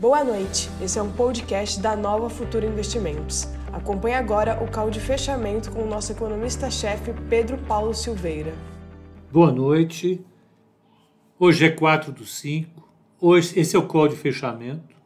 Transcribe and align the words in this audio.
Boa 0.00 0.24
noite, 0.24 0.70
esse 0.80 0.98
é 0.98 1.02
um 1.02 1.12
podcast 1.12 1.78
da 1.78 1.94
Nova 1.94 2.30
Futura 2.30 2.64
Investimentos. 2.64 3.46
Acompanhe 3.70 4.14
agora 4.14 4.58
o 4.64 4.72
call 4.72 4.88
de 4.88 4.98
fechamento 4.98 5.70
com 5.70 5.82
o 5.82 5.86
nosso 5.86 6.10
economista-chefe 6.10 7.12
Pedro 7.28 7.58
Paulo 7.58 7.92
Silveira. 7.92 8.54
Boa 9.30 9.52
noite, 9.52 10.24
hoje 11.38 11.66
é 11.66 11.70
4 11.70 12.12
do 12.12 12.24
5, 12.24 12.82
hoje, 13.20 13.60
esse 13.60 13.76
é 13.76 13.78
o 13.78 13.86
call 13.86 14.08
de 14.08 14.16
fechamento. 14.16 14.96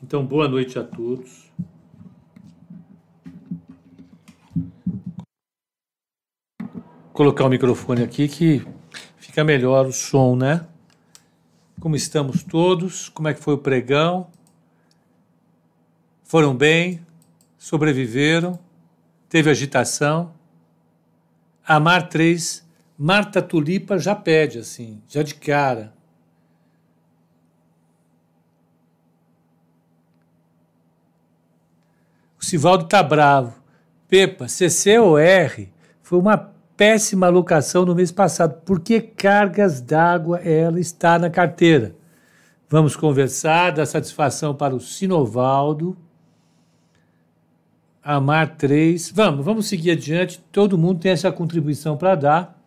Então, 0.00 0.24
boa 0.24 0.46
noite 0.46 0.78
a 0.78 0.84
todos. 0.84 1.50
Vou 6.60 7.12
colocar 7.12 7.44
o 7.44 7.48
microfone 7.48 8.04
aqui 8.04 8.28
que 8.28 8.64
fica 9.16 9.42
melhor 9.42 9.86
o 9.86 9.92
som, 9.92 10.36
né? 10.36 10.64
Como 11.84 11.96
estamos 11.96 12.42
todos? 12.42 13.10
Como 13.10 13.28
é 13.28 13.34
que 13.34 13.42
foi 13.42 13.52
o 13.52 13.58
pregão? 13.58 14.30
Foram 16.22 16.56
bem? 16.56 17.04
Sobreviveram? 17.58 18.58
Teve 19.28 19.50
agitação? 19.50 20.32
A 21.62 21.78
Mar 21.78 22.08
3, 22.08 22.66
Marta 22.96 23.42
Tulipa 23.42 23.98
já 23.98 24.14
pede 24.16 24.60
assim, 24.60 25.02
já 25.06 25.22
de 25.22 25.34
cara. 25.34 25.92
O 32.40 32.44
Sivaldo 32.46 32.88
tá 32.88 33.02
bravo. 33.02 33.62
Pepa, 34.08 34.48
CC 34.48 34.98
ou 34.98 35.18
R 35.18 35.70
foi 36.00 36.18
uma 36.18 36.53
péssima 36.76 37.26
alocação 37.26 37.84
no 37.84 37.94
mês 37.94 38.10
passado. 38.10 38.60
Por 38.64 38.80
que 38.80 39.00
cargas 39.00 39.80
d'água 39.80 40.38
ela 40.38 40.80
está 40.80 41.18
na 41.18 41.30
carteira? 41.30 41.94
Vamos 42.68 42.96
conversar, 42.96 43.72
dar 43.72 43.86
satisfação 43.86 44.54
para 44.54 44.74
o 44.74 44.80
Sinovaldo. 44.80 45.96
Amar 48.02 48.56
3. 48.56 49.12
Vamos, 49.12 49.44
vamos 49.44 49.66
seguir 49.66 49.92
adiante. 49.92 50.42
Todo 50.52 50.76
mundo 50.76 51.00
tem 51.00 51.12
essa 51.12 51.30
contribuição 51.32 51.96
para 51.96 52.14
dar. 52.14 52.64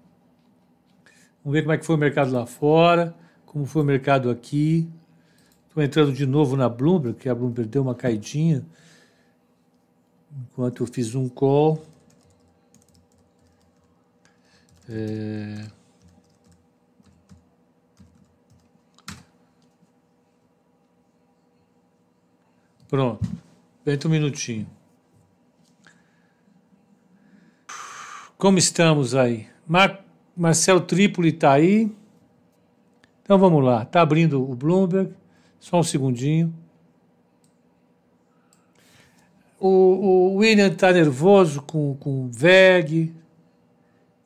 Vamos 1.44 1.56
ver 1.56 1.62
como 1.62 1.74
é 1.74 1.78
que 1.78 1.86
foi 1.86 1.96
o 1.96 2.00
mercado 2.00 2.32
lá 2.32 2.46
fora, 2.46 3.14
como 3.46 3.66
foi 3.66 3.82
o 3.82 3.86
mercado 3.86 4.30
aqui. 4.30 4.90
Estou 5.68 5.84
entrando 5.84 6.12
de 6.12 6.26
novo 6.26 6.56
na 6.56 6.68
Bloomberg, 6.68 7.18
que 7.18 7.30
a 7.30 7.36
Bloomberg 7.36 7.70
deu 7.70 7.84
uma 7.84 7.94
caidinha 7.94 8.66
enquanto 10.52 10.84
eu 10.84 10.88
fiz 10.88 11.14
um 11.16 11.30
call. 11.30 11.82
É... 14.90 15.66
Pronto. 22.90 23.26
Espera 23.80 24.08
um 24.08 24.12
minutinho. 24.12 24.68
Como 28.38 28.58
estamos 28.58 29.16
aí? 29.16 29.48
Mar 29.68 30.06
Marcelo 30.36 30.82
Trípoli 30.82 31.30
está 31.30 31.54
aí. 31.54 31.92
Então 33.24 33.38
vamos 33.38 33.64
lá. 33.64 33.84
Está 33.84 34.02
abrindo 34.02 34.42
o 34.42 34.56
Bloomberg. 34.56 35.14
Só 35.60 35.80
um 35.80 35.84
segundinho. 35.84 36.54
O, 39.60 39.68
o 39.68 40.36
William 40.36 40.68
está 40.68 40.94
nervoso 40.94 41.62
com, 41.64 41.96
com 41.96 42.26
o 42.26 42.30
VEG. 42.32 43.14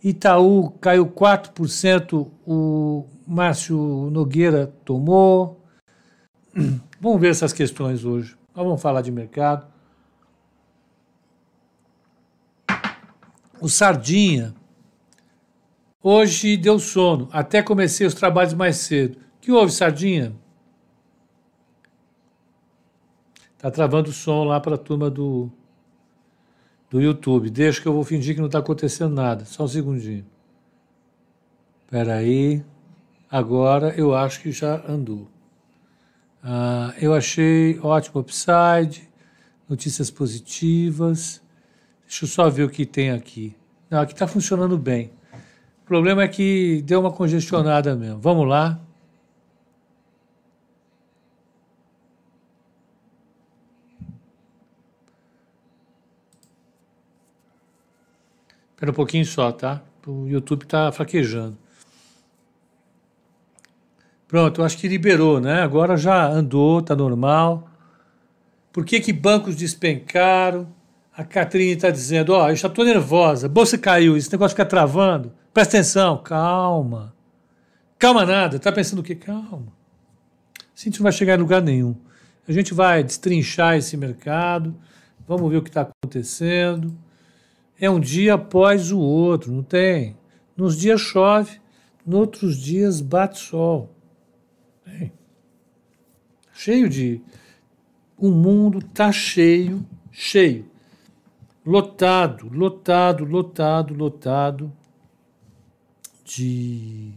Itaú 0.04 0.72
caiu 0.82 1.06
4%, 1.06 2.28
o 2.46 3.06
Márcio 3.28 3.78
Nogueira 4.12 4.74
tomou. 4.84 5.64
Vamos 7.00 7.22
ver 7.22 7.30
essas 7.30 7.54
questões 7.54 8.04
hoje. 8.04 8.36
Nós 8.54 8.66
vamos 8.66 8.82
falar 8.82 9.02
de 9.02 9.12
mercado. 9.12 9.66
O 13.60 13.70
Sardinha. 13.70 14.54
Hoje 16.04 16.58
deu 16.58 16.78
sono. 16.78 17.30
Até 17.32 17.64
comecei 17.64 18.06
os 18.06 18.14
trabalhos 18.14 18.54
mais 18.54 18.76
cedo. 18.78 19.18
que 19.40 19.52
houve, 19.52 19.72
Sardinha? 19.72 20.36
Tá 23.58 23.72
travando 23.72 24.10
o 24.10 24.14
som 24.14 24.44
lá 24.44 24.60
para 24.60 24.76
a 24.76 24.78
turma 24.78 25.10
do, 25.10 25.52
do 26.92 27.02
YouTube. 27.02 27.50
Deixa 27.50 27.82
que 27.82 27.88
eu 27.88 27.94
vou 27.94 28.04
fingir 28.04 28.36
que 28.36 28.42
não 28.42 28.48
está 28.48 28.60
acontecendo 28.60 29.16
nada. 29.16 29.46
Só 29.46 29.64
um 29.64 29.68
segundinho. 29.68 30.26
Espera 31.86 32.16
aí. 32.16 32.64
Agora 33.30 33.96
eu 33.98 34.14
acho 34.14 34.42
que 34.42 34.52
já 34.52 34.84
andou. 34.88 35.28
Ah, 36.44 36.94
eu 37.00 37.14
achei 37.14 37.80
ótimo 37.80 38.20
upside, 38.20 39.10
notícias 39.70 40.12
positivas. 40.12 41.42
Deixa 42.06 42.26
eu 42.26 42.30
só 42.30 42.50
ver 42.50 42.64
o 42.64 42.70
que 42.70 42.86
tem 42.86 43.12
aqui. 43.12 43.56
Não, 43.90 44.02
aqui 44.02 44.12
está 44.12 44.28
funcionando 44.28 44.78
bem. 44.78 45.12
O 45.84 45.86
problema 45.86 46.24
é 46.24 46.28
que 46.28 46.82
deu 46.86 47.00
uma 47.00 47.12
congestionada 47.12 47.96
mesmo. 47.96 48.20
Vamos 48.20 48.48
lá. 48.48 48.80
Espera 58.82 58.94
um 58.94 58.96
pouquinho 58.96 59.26
só, 59.28 59.52
tá? 59.52 59.80
O 60.08 60.28
YouTube 60.28 60.64
está 60.64 60.92
fraquejando. 60.92 61.56
Pronto, 64.28 64.60
eu 64.60 64.66
acho 64.66 64.76
que 64.80 64.88
liberou, 64.88 65.40
né? 65.40 65.62
Agora 65.62 65.96
já 65.96 66.28
andou, 66.28 66.82
tá 66.82 66.96
normal. 66.96 67.70
Por 68.74 68.84
que, 68.84 69.00
que 69.00 69.14
bancos 69.14 69.56
despencaram? 69.56 70.68
A 71.16 71.24
Catrine 71.24 71.74
está 71.74 71.92
dizendo: 71.92 72.34
Ó, 72.34 72.44
oh, 72.44 72.50
eu 72.50 72.56
já 72.56 72.68
estou 72.68 72.84
nervosa, 72.84 73.48
bolsa 73.48 73.78
caiu, 73.78 74.18
esse 74.18 74.32
negócio 74.32 74.56
fica 74.56 74.66
travando. 74.66 75.32
Presta 75.54 75.78
atenção, 75.78 76.18
calma. 76.18 77.14
Calma 78.00 78.26
nada, 78.26 78.58
tá 78.58 78.72
pensando 78.72 79.02
o 79.02 79.04
quê? 79.04 79.14
Calma. 79.14 79.72
Assim 80.76 80.90
a 80.90 80.92
gente 80.92 81.00
não 81.02 81.04
vai 81.04 81.12
chegar 81.12 81.36
em 81.36 81.42
lugar 81.42 81.62
nenhum. 81.62 81.96
A 82.48 82.52
gente 82.52 82.74
vai 82.74 83.04
destrinchar 83.04 83.78
esse 83.78 83.96
mercado, 83.96 84.76
vamos 85.28 85.52
ver 85.52 85.58
o 85.58 85.62
que 85.62 85.70
está 85.70 85.82
acontecendo 85.82 86.92
é 87.82 87.90
um 87.90 88.00
dia 88.00 88.36
após 88.36 88.92
o 88.92 89.00
outro, 89.00 89.52
não 89.52 89.64
tem. 89.64 90.16
Nos 90.56 90.78
dias 90.78 91.02
chove, 91.02 91.60
nos 92.06 92.20
outros 92.20 92.56
dias 92.56 93.02
bate 93.02 93.40
sol. 93.40 93.92
Tem. 94.86 95.12
Cheio 96.54 96.88
de. 96.88 97.20
O 98.16 98.30
mundo 98.30 98.78
está 98.78 99.12
cheio, 99.12 99.84
cheio. 100.12 100.70
Lotado, 101.66 102.48
lotado, 102.54 103.26
lotado, 103.26 103.96
lotado 103.96 104.72
de, 106.24 107.12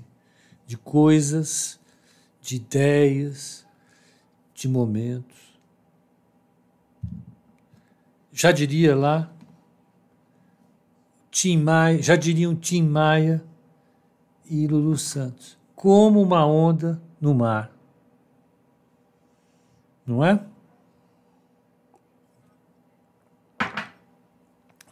de 0.67 0.79
coisas, 0.79 1.79
de 2.41 2.57
ideias, 2.57 3.67
de 4.55 4.67
momentos. 4.67 5.37
Já 8.33 8.51
diria 8.51 8.97
lá 8.97 9.34
Tim 11.35 11.57
Maia, 11.57 12.01
já 12.01 12.15
diriam 12.15 12.55
Tim 12.55 12.85
Maia 12.85 13.43
e 14.49 14.69
Lulu 14.69 14.97
Santos, 14.97 15.59
como 15.75 16.23
uma 16.23 16.47
onda 16.47 17.03
no 17.21 17.35
mar. 17.35 17.77
Não 20.07 20.25
é? 20.25 20.41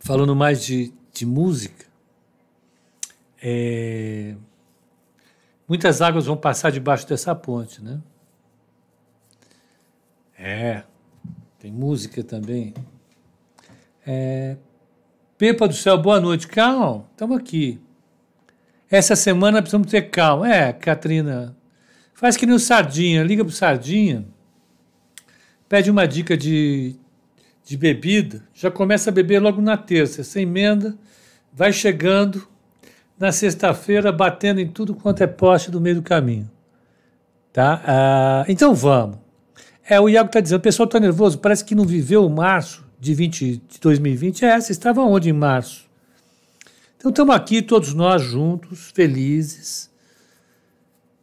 Falando 0.00 0.34
mais 0.34 0.64
de, 0.64 0.92
de 1.12 1.24
música, 1.24 1.86
é, 3.40 4.34
muitas 5.68 6.02
águas 6.02 6.26
vão 6.26 6.36
passar 6.36 6.72
debaixo 6.72 7.06
dessa 7.06 7.36
ponte, 7.36 7.80
né? 7.80 8.02
É, 10.36 10.82
tem 11.60 11.70
música 11.70 12.24
também. 12.24 12.74
É, 14.04 14.56
Pepa 15.42 15.66
do 15.66 15.74
céu, 15.74 15.98
boa 15.98 16.20
noite. 16.20 16.46
Calma, 16.46 17.04
estamos 17.10 17.36
aqui. 17.36 17.80
Essa 18.88 19.16
semana 19.16 19.60
precisamos 19.60 19.90
ter 19.90 20.02
calma. 20.02 20.48
É, 20.48 20.72
Katrina, 20.72 21.56
faz 22.14 22.36
que 22.36 22.46
nem 22.46 22.54
o 22.54 22.60
Sardinha, 22.60 23.24
liga 23.24 23.44
pro 23.44 23.52
Sardinha, 23.52 24.24
pede 25.68 25.90
uma 25.90 26.06
dica 26.06 26.36
de, 26.36 26.94
de 27.64 27.76
bebida, 27.76 28.44
já 28.54 28.70
começa 28.70 29.10
a 29.10 29.12
beber 29.12 29.40
logo 29.40 29.60
na 29.60 29.76
terça, 29.76 30.22
sem 30.22 30.44
emenda, 30.44 30.96
vai 31.52 31.72
chegando 31.72 32.46
na 33.18 33.32
sexta-feira, 33.32 34.12
batendo 34.12 34.60
em 34.60 34.68
tudo 34.68 34.94
quanto 34.94 35.24
é 35.24 35.26
poste 35.26 35.72
do 35.72 35.80
meio 35.80 35.96
do 35.96 36.02
caminho. 36.02 36.48
Tá? 37.52 37.82
Ah, 37.84 38.44
então 38.46 38.76
vamos. 38.76 39.18
É, 39.84 39.98
o 40.00 40.08
Iago 40.08 40.28
está 40.28 40.38
dizendo, 40.38 40.60
o 40.60 40.62
pessoal 40.62 40.86
está 40.86 41.00
nervoso, 41.00 41.40
parece 41.40 41.64
que 41.64 41.74
não 41.74 41.84
viveu 41.84 42.24
o 42.24 42.30
março 42.30 42.91
de, 43.02 43.14
20, 43.14 43.56
de 43.56 43.80
2020 43.80 44.44
é 44.44 44.48
essa. 44.50 44.70
Estava 44.70 45.00
onde 45.02 45.28
em 45.28 45.32
março? 45.32 45.90
Então 46.96 47.10
estamos 47.10 47.34
aqui 47.34 47.60
todos 47.60 47.92
nós 47.92 48.22
juntos, 48.22 48.92
felizes, 48.94 49.90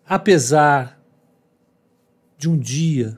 apesar 0.05 1.01
de 2.37 2.49
um 2.49 2.57
dia 2.57 3.17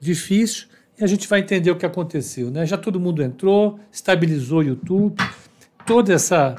difícil 0.00 0.68
e 0.98 1.04
a 1.04 1.06
gente 1.06 1.28
vai 1.28 1.40
entender 1.40 1.70
o 1.70 1.76
que 1.76 1.84
aconteceu. 1.84 2.50
Né? 2.50 2.64
Já 2.64 2.78
todo 2.78 2.98
mundo 2.98 3.22
entrou, 3.22 3.78
estabilizou 3.92 4.60
o 4.60 4.62
YouTube, 4.62 5.22
toda 5.84 6.14
essa 6.14 6.56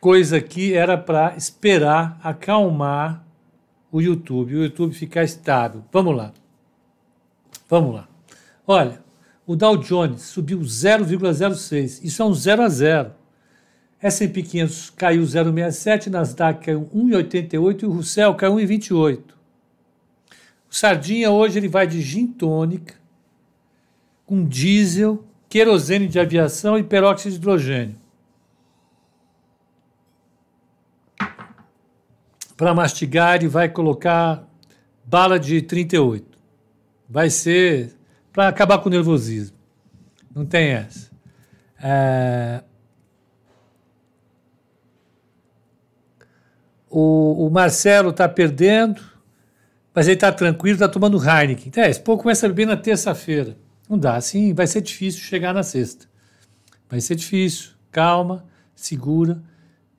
coisa 0.00 0.38
aqui 0.38 0.74
era 0.74 0.98
para 0.98 1.36
esperar 1.36 2.18
acalmar 2.20 3.24
o 3.92 4.00
YouTube, 4.00 4.56
o 4.56 4.64
YouTube 4.64 4.92
ficar 4.92 5.22
estável. 5.22 5.84
Vamos 5.92 6.16
lá. 6.16 6.32
Vamos 7.68 7.94
lá. 7.94 8.08
Olha, 8.66 9.02
o 9.46 9.54
Dow 9.54 9.76
Jones 9.76 10.22
subiu 10.22 10.60
0,06. 10.60 12.02
Isso 12.02 12.22
é 12.22 12.24
um 12.24 12.34
0 12.34 12.62
a 12.62 12.68
0. 12.68 13.12
S&P 14.00 14.42
500 14.42 14.90
caiu 14.90 15.22
0,67, 15.22 16.06
Nasdaq 16.06 16.64
caiu 16.64 16.88
1,88 16.94 17.82
e 17.82 17.86
o 17.86 17.90
Russell 17.90 18.34
caiu 18.34 18.54
1,28. 18.54 19.20
O 20.70 20.74
Sardinha 20.74 21.30
hoje 21.30 21.58
ele 21.58 21.68
vai 21.68 21.86
de 21.86 22.00
gin 22.00 22.26
tônica 22.26 22.94
com 24.24 24.44
diesel, 24.44 25.24
querosene 25.48 26.06
de 26.06 26.20
aviação 26.20 26.78
e 26.78 26.84
peróxido 26.84 27.30
de 27.30 27.36
hidrogênio. 27.36 27.96
Para 32.54 32.74
mastigar, 32.74 33.36
ele 33.36 33.48
vai 33.48 33.68
colocar 33.68 34.46
bala 35.04 35.40
de 35.40 35.62
38. 35.62 36.37
Vai 37.08 37.30
ser 37.30 37.96
para 38.32 38.48
acabar 38.48 38.78
com 38.78 38.88
o 38.88 38.92
nervosismo. 38.92 39.56
Não 40.34 40.44
tem 40.44 40.68
essa. 40.70 41.10
É... 41.82 42.62
O, 46.90 47.46
o 47.46 47.50
Marcelo 47.50 48.10
está 48.10 48.28
perdendo, 48.28 49.02
mas 49.94 50.06
ele 50.06 50.14
está 50.14 50.32
tranquilo, 50.32 50.74
está 50.74 50.88
tomando 50.88 51.18
Heineken. 51.18 51.72
É, 51.76 51.90
esse 51.90 52.00
pouco 52.00 52.22
começa 52.22 52.46
a 52.46 52.48
beber 52.48 52.66
na 52.66 52.76
terça-feira. 52.76 53.56
Não 53.88 53.98
dá, 53.98 54.16
assim 54.16 54.52
vai 54.54 54.66
ser 54.66 54.80
difícil 54.80 55.20
chegar 55.22 55.54
na 55.54 55.62
sexta. 55.62 56.06
Vai 56.88 57.00
ser 57.00 57.14
difícil. 57.14 57.70
Calma, 57.90 58.44
segura. 58.74 59.42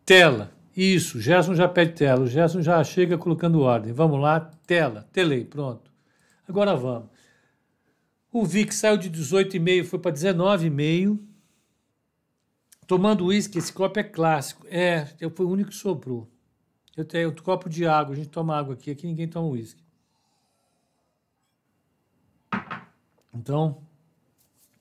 Tela. 0.06 0.52
Isso, 0.76 1.20
Gerson 1.20 1.54
já 1.54 1.68
pede 1.68 1.94
tela. 1.94 2.22
O 2.22 2.28
Gerson 2.28 2.62
já 2.62 2.84
chega 2.84 3.18
colocando 3.18 3.62
ordem. 3.62 3.92
Vamos 3.92 4.20
lá, 4.20 4.50
tela. 4.66 5.06
Telei, 5.12 5.44
pronto. 5.44 5.92
Agora 6.50 6.76
vamos. 6.76 7.10
O 8.34 8.44
VIX 8.44 8.76
saiu 8.76 8.98
de 8.98 9.10
18,5, 9.10 9.86
foi 9.86 10.00
para 10.00 10.12
19,5. 10.12 11.20
Tomando 12.88 13.28
uísque, 13.28 13.60
esse 13.60 13.72
copo 13.72 14.00
é 14.00 14.04
clássico. 14.04 14.66
É, 14.68 15.06
foi 15.36 15.46
o 15.46 15.50
único 15.50 15.70
que 15.70 15.76
sobrou. 15.76 16.28
Eu 16.98 17.06
tenho 17.06 17.28
outro 17.28 17.44
copo 17.44 17.70
de 17.70 17.86
água, 17.86 18.14
a 18.14 18.18
gente 18.18 18.30
toma 18.30 18.58
água 18.58 18.74
aqui, 18.74 18.90
aqui 18.90 19.06
ninguém 19.06 19.28
toma 19.28 19.48
uísque. 19.48 19.82
Então, 23.34 23.84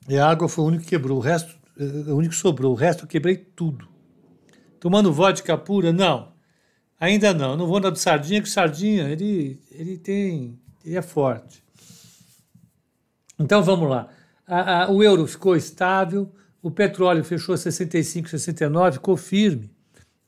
e 0.09 0.17
a 0.17 0.27
água 0.27 0.49
foi 0.49 0.65
o 0.65 0.69
único 0.69 0.85
que 0.85 0.91
quebrou, 0.91 1.19
o 1.19 1.21
resto, 1.21 1.55
é 1.79 2.11
o 2.11 2.17
único 2.17 2.35
que 2.35 2.41
sobrou, 2.41 2.73
o 2.73 2.75
resto 2.75 3.05
eu 3.05 3.09
quebrei 3.09 3.37
tudo. 3.37 3.87
Tomando 4.81 5.13
vodka 5.13 5.57
pura? 5.57 5.93
Não. 5.93 6.33
Ainda 6.99 7.35
não. 7.35 7.51
Eu 7.53 7.57
não 7.59 7.67
vou 7.67 7.79
na 7.79 7.95
Sardinha, 7.95 8.41
que 8.41 8.49
Sardinha, 8.49 9.09
ele, 9.11 9.61
ele 9.71 9.99
tem, 9.99 10.59
ele 10.89 10.99
é 10.99 11.03
forte. 11.03 11.63
Então 13.39 13.63
vamos 13.63 13.89
lá. 13.89 14.09
A, 14.47 14.85
a, 14.85 14.91
o 14.91 15.03
euro 15.03 15.27
ficou 15.27 15.55
estável, 15.55 16.33
o 16.63 16.71
petróleo 16.71 17.23
fechou 17.23 17.57
65, 17.57 18.29
69, 18.29 18.95
ficou 18.95 19.17
firme. 19.17 19.71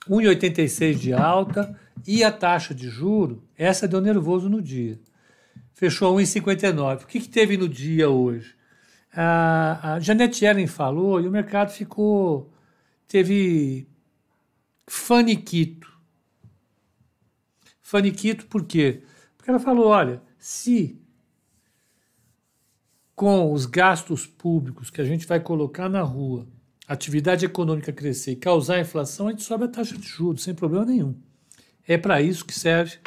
1,86 0.08 0.94
de 0.94 1.12
alta 1.12 1.78
e 2.06 2.24
a 2.24 2.32
taxa 2.32 2.74
de 2.74 2.88
juro, 2.88 3.44
essa 3.56 3.86
deu 3.86 4.00
nervoso 4.00 4.48
no 4.48 4.62
dia. 4.62 4.98
Fechou 5.74 6.16
1,59. 6.16 7.02
O 7.02 7.06
que, 7.06 7.20
que 7.20 7.28
teve 7.28 7.56
no 7.56 7.68
dia 7.68 8.08
hoje? 8.08 8.54
A, 9.12 9.94
a 9.94 10.00
Janete 10.00 10.44
Ellen 10.44 10.66
falou 10.66 11.20
e 11.20 11.26
o 11.26 11.30
mercado 11.30 11.70
ficou. 11.70 12.52
teve 13.08 13.86
faniquito. 14.86 15.90
Faniquito 17.82 18.46
por 18.46 18.64
quê? 18.64 19.02
Porque 19.36 19.50
ela 19.50 19.58
falou: 19.58 19.88
olha, 19.88 20.22
se 20.40 20.98
com 23.14 23.52
os 23.52 23.66
gastos 23.66 24.26
públicos 24.26 24.88
que 24.88 24.98
a 24.98 25.04
gente 25.04 25.26
vai 25.26 25.38
colocar 25.38 25.90
na 25.90 26.00
rua, 26.00 26.48
a 26.88 26.94
atividade 26.94 27.44
econômica 27.44 27.92
crescer 27.92 28.32
e 28.32 28.36
causar 28.36 28.80
inflação, 28.80 29.28
a 29.28 29.30
gente 29.30 29.42
sobe 29.42 29.64
a 29.64 29.68
taxa 29.68 29.98
de 29.98 30.08
juros 30.08 30.42
sem 30.42 30.54
problema 30.54 30.86
nenhum. 30.86 31.14
É 31.86 31.98
para 31.98 32.22
isso 32.22 32.46
que 32.46 32.58
serve 32.58 32.98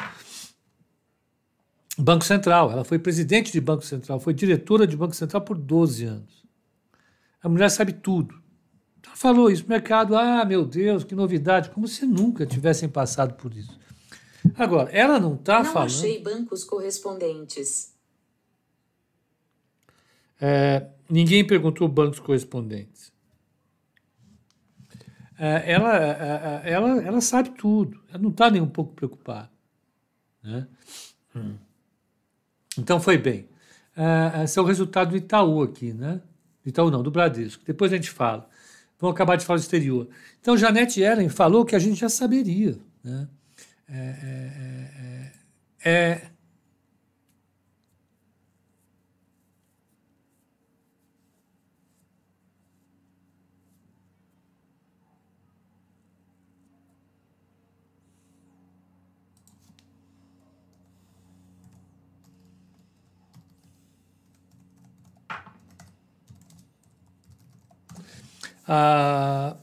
o 1.98 2.02
Banco 2.02 2.24
Central. 2.24 2.70
Ela 2.70 2.84
foi 2.84 3.00
presidente 3.00 3.50
de 3.50 3.60
Banco 3.60 3.84
Central, 3.84 4.20
foi 4.20 4.32
diretora 4.32 4.86
de 4.86 4.96
Banco 4.96 5.16
Central 5.16 5.42
por 5.42 5.58
12 5.58 6.04
anos. 6.04 6.44
A 7.42 7.48
mulher 7.48 7.68
sabe 7.68 7.92
tudo. 7.92 8.40
Ela 9.04 9.16
falou 9.16 9.50
isso, 9.50 9.68
mercado, 9.68 10.16
ah, 10.16 10.44
meu 10.44 10.64
Deus, 10.64 11.02
que 11.02 11.16
novidade, 11.16 11.70
como 11.70 11.88
se 11.88 12.06
nunca 12.06 12.46
tivessem 12.46 12.88
passado 12.88 13.34
por 13.34 13.52
isso. 13.52 13.76
Agora, 14.56 14.90
ela 14.90 15.18
não 15.18 15.34
está 15.34 15.64
falando. 15.64 15.90
Não 15.90 15.98
achei 15.98 16.22
bancos 16.22 16.64
correspondentes. 16.64 17.94
É, 20.40 20.86
ninguém 21.08 21.46
perguntou 21.46 21.88
bancos 21.88 22.20
correspondentes. 22.20 23.12
É, 25.38 25.72
ela, 25.72 25.96
é, 25.96 26.62
é, 26.64 26.72
ela, 26.72 27.02
ela 27.02 27.20
sabe 27.20 27.50
tudo, 27.50 28.00
ela 28.08 28.22
não 28.22 28.30
está 28.30 28.50
nem 28.50 28.62
um 28.62 28.68
pouco 28.68 28.94
preocupada. 28.94 29.50
Né? 30.42 30.66
Hum. 31.34 31.56
Então 32.78 33.00
foi 33.00 33.18
bem. 33.18 33.48
É, 33.96 34.44
esse 34.44 34.58
é 34.58 34.62
o 34.62 34.64
resultado 34.64 35.10
do 35.10 35.16
Itaú 35.16 35.62
aqui, 35.62 35.92
né? 35.92 36.20
Do 36.62 36.68
Itaú 36.68 36.90
não, 36.90 37.02
do 37.02 37.10
Bradesco. 37.10 37.64
Depois 37.64 37.92
a 37.92 37.96
gente 37.96 38.10
fala. 38.10 38.48
Vamos 38.98 39.14
acabar 39.14 39.36
de 39.36 39.44
falar 39.44 39.58
do 39.58 39.62
exterior. 39.62 40.08
Então, 40.40 40.56
Janete 40.56 41.00
Ellen 41.00 41.28
falou 41.28 41.64
que 41.64 41.76
a 41.76 41.78
gente 41.78 42.00
já 42.00 42.08
saberia. 42.08 42.78
Né? 43.02 43.28
É, 43.88 45.32
é, 45.84 45.90
é, 45.90 45.90
é 45.90 46.34
Ah, 68.66 69.56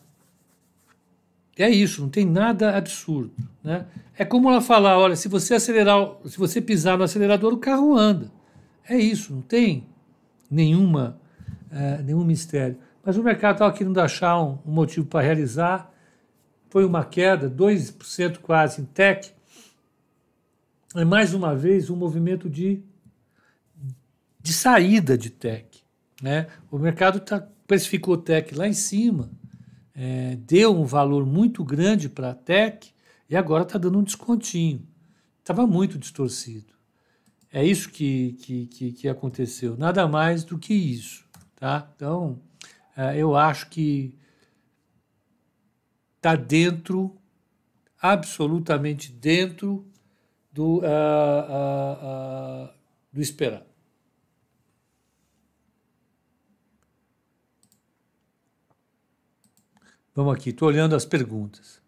é 1.58 1.70
isso, 1.70 2.02
não 2.02 2.10
tem 2.10 2.26
nada 2.26 2.78
absurdo. 2.78 3.51
Né? 3.64 3.86
É 4.18 4.26
como 4.26 4.50
ela 4.50 4.62
falar: 4.62 4.98
olha, 4.98 5.16
se 5.16 5.28
você 5.28 5.56
acelerar, 5.56 6.16
se 6.26 6.38
você 6.38 6.62
pisar 6.62 6.98
no 6.98 7.04
acelerador, 7.04 7.54
o 7.54 7.58
carro 7.58 7.96
anda. 7.96 8.32
É 8.88 8.98
isso, 8.98 9.34
não 9.34 9.42
tem 9.42 9.88
nenhuma, 10.50 11.20
é, 11.72 12.02
nenhum 12.02 12.24
mistério. 12.24 12.78
Mas 13.04 13.18
o 13.18 13.24
mercado 13.24 13.54
estava 13.54 13.74
querendo 13.74 14.00
achar 14.00 14.42
um, 14.42 14.58
um 14.66 14.72
motivo 14.72 15.06
para 15.06 15.26
realizar. 15.26 15.92
Foi 16.70 16.86
uma 16.86 17.04
queda, 17.04 17.50
2% 17.50 18.38
quase 18.40 18.82
em 18.82 18.86
tech. 18.86 19.34
É 20.96 21.06
mais 21.06 21.34
uma 21.34 21.56
vez 21.56 21.90
um 21.90 21.96
movimento 21.96 22.50
de, 22.50 22.82
de 24.42 24.54
saída 24.54 25.18
de 25.18 25.30
tech. 25.30 25.68
Né? 26.22 26.48
O 26.70 26.78
mercado 26.78 27.18
está 27.18 27.48
precificou 27.72 28.18
tech 28.18 28.54
lá 28.54 28.68
em 28.68 28.74
cima, 28.74 29.30
é, 29.96 30.38
deu 30.46 30.78
um 30.78 30.84
valor 30.84 31.26
muito 31.26 31.64
grande 31.64 32.10
para 32.10 32.32
a 32.32 32.36
tech 32.36 32.94
e 33.32 33.38
agora 33.38 33.64
está 33.64 33.80
dando 33.80 33.98
um 33.98 34.04
descontinho. 34.04 34.86
Estava 35.40 35.66
muito 35.66 35.98
distorcido. 35.98 36.74
É 37.50 37.66
isso 37.66 37.90
que, 37.90 38.34
que, 38.34 38.68
que, 38.68 38.92
que, 38.92 39.08
aconteceu, 39.08 39.78
nada 39.78 40.06
mais 40.06 40.44
do 40.44 40.60
que 40.60 40.74
isso. 40.74 41.26
Tá? 41.56 41.90
Então, 41.96 42.42
é, 42.96 43.18
eu 43.18 43.34
acho 43.36 43.70
que 43.70 44.20
está 46.18 46.36
dentro, 46.36 47.18
absolutamente 48.02 49.14
dentro 49.14 49.90
do, 50.52 50.80
uh, 50.80 50.84
uh, 50.84 52.66
uh, 52.66 52.70
do 53.14 53.22
esperado. 53.22 53.66
Vamos 60.14 60.34
aqui, 60.36 60.50
estou 60.50 60.68
olhando 60.68 60.98
as 60.98 61.06
perguntas. 61.06 61.81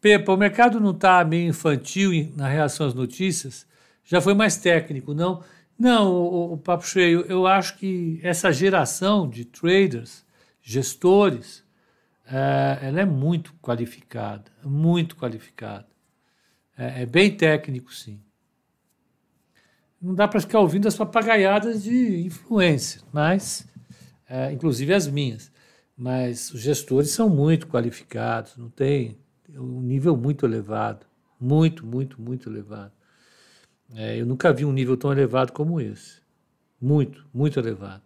Pepa, 0.00 0.32
o 0.32 0.36
mercado 0.36 0.78
não 0.78 0.92
está 0.92 1.24
meio 1.24 1.48
infantil 1.48 2.32
na 2.36 2.48
reação 2.48 2.86
às 2.86 2.94
notícias? 2.94 3.66
Já 4.04 4.20
foi 4.20 4.32
mais 4.32 4.56
técnico, 4.56 5.12
não? 5.12 5.42
Não, 5.78 6.12
o, 6.12 6.52
o, 6.54 6.58
papo 6.58 6.86
cheio, 6.86 7.24
eu 7.28 7.46
acho 7.46 7.76
que 7.78 8.20
essa 8.22 8.52
geração 8.52 9.28
de 9.28 9.44
traders, 9.44 10.24
gestores, 10.62 11.64
é, 12.26 12.78
ela 12.82 13.00
é 13.00 13.04
muito 13.04 13.54
qualificada, 13.60 14.50
muito 14.64 15.16
qualificada. 15.16 15.86
É, 16.76 17.02
é 17.02 17.06
bem 17.06 17.36
técnico, 17.36 17.92
sim. 17.92 18.20
Não 20.00 20.14
dá 20.14 20.28
para 20.28 20.40
ficar 20.40 20.60
ouvindo 20.60 20.86
as 20.86 20.96
papagaiadas 20.96 21.82
de 21.82 22.22
influência, 22.24 23.02
mas, 23.12 23.66
é, 24.28 24.52
inclusive 24.52 24.94
as 24.94 25.08
minhas. 25.08 25.50
Mas 25.96 26.52
os 26.52 26.60
gestores 26.60 27.10
são 27.10 27.28
muito 27.28 27.66
qualificados, 27.66 28.56
não 28.56 28.70
tem 28.70 29.18
um 29.54 29.80
nível 29.80 30.16
muito 30.16 30.44
elevado, 30.44 31.06
muito, 31.40 31.86
muito, 31.86 32.20
muito 32.20 32.48
elevado. 32.48 32.92
É, 33.94 34.20
eu 34.20 34.26
nunca 34.26 34.52
vi 34.52 34.64
um 34.64 34.72
nível 34.72 34.96
tão 34.96 35.12
elevado 35.12 35.52
como 35.52 35.80
esse, 35.80 36.20
muito, 36.80 37.26
muito 37.32 37.58
elevado. 37.58 38.02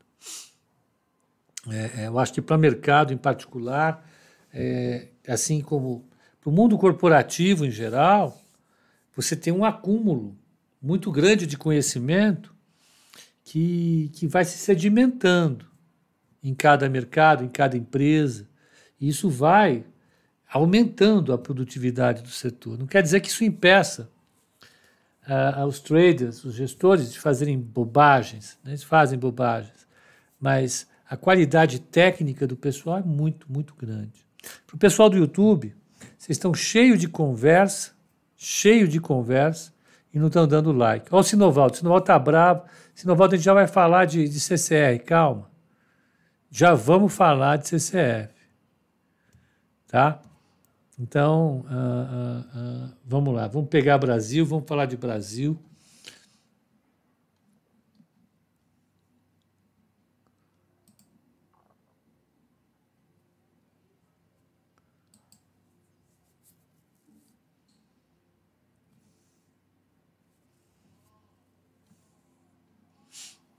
É, 1.68 2.02
é 2.02 2.08
eu 2.08 2.18
acho 2.18 2.32
que 2.32 2.42
para 2.42 2.56
mercado 2.56 3.12
em 3.12 3.16
particular, 3.16 4.08
é, 4.52 5.08
assim 5.26 5.60
como 5.60 6.08
para 6.40 6.50
o 6.50 6.52
mundo 6.52 6.76
corporativo 6.76 7.64
em 7.64 7.70
geral, 7.70 8.40
você 9.14 9.36
tem 9.36 9.52
um 9.52 9.64
acúmulo 9.64 10.36
muito 10.80 11.10
grande 11.12 11.46
de 11.46 11.56
conhecimento 11.56 12.54
que, 13.44 14.10
que 14.14 14.26
vai 14.26 14.44
se 14.44 14.58
sedimentando 14.58 15.66
em 16.42 16.54
cada 16.54 16.88
mercado, 16.88 17.44
em 17.44 17.48
cada 17.48 17.76
empresa. 17.76 18.48
E 19.00 19.08
isso 19.08 19.30
vai 19.30 19.84
aumentando 20.52 21.32
a 21.32 21.38
produtividade 21.38 22.22
do 22.22 22.28
setor. 22.28 22.78
Não 22.78 22.86
quer 22.86 23.02
dizer 23.02 23.20
que 23.20 23.28
isso 23.28 23.42
impeça 23.42 24.10
uh, 25.26 25.80
traders, 25.80 26.44
os 26.44 26.54
gestores, 26.54 27.10
de 27.10 27.18
fazerem 27.18 27.58
bobagens, 27.58 28.58
né? 28.62 28.72
eles 28.72 28.82
fazem 28.82 29.18
bobagens, 29.18 29.86
mas 30.38 30.86
a 31.08 31.16
qualidade 31.16 31.80
técnica 31.80 32.46
do 32.46 32.56
pessoal 32.56 32.98
é 32.98 33.02
muito, 33.02 33.50
muito 33.50 33.74
grande. 33.74 34.26
Para 34.66 34.76
o 34.76 34.78
pessoal 34.78 35.08
do 35.08 35.16
YouTube, 35.16 35.74
vocês 36.18 36.36
estão 36.36 36.52
cheios 36.52 36.98
de 36.98 37.08
conversa, 37.08 37.92
cheio 38.36 38.86
de 38.86 39.00
conversa, 39.00 39.72
e 40.12 40.18
não 40.18 40.26
estão 40.26 40.46
dando 40.46 40.70
like. 40.72 41.06
Olha 41.10 41.20
o 41.20 41.24
Sinovaldo, 41.24 41.74
o 41.74 41.76
Sinovaldo 41.78 42.02
está 42.02 42.18
bravo. 42.18 42.64
Sinovaldo, 42.94 43.34
a 43.34 43.38
gente 43.38 43.44
já 43.46 43.54
vai 43.54 43.66
falar 43.66 44.04
de, 44.04 44.28
de 44.28 44.38
CCR, 44.38 45.02
calma. 45.06 45.50
Já 46.50 46.74
vamos 46.74 47.14
falar 47.14 47.56
de 47.56 47.68
CCF. 47.68 48.34
Tá? 49.86 50.20
Então, 50.98 51.64
uh, 51.66 52.86
uh, 52.86 52.86
uh, 52.86 52.94
vamos 53.04 53.34
lá, 53.34 53.48
vamos 53.48 53.68
pegar 53.68 53.98
Brasil, 53.98 54.44
vamos 54.44 54.68
falar 54.68 54.86
de 54.86 54.96
Brasil. 54.96 55.58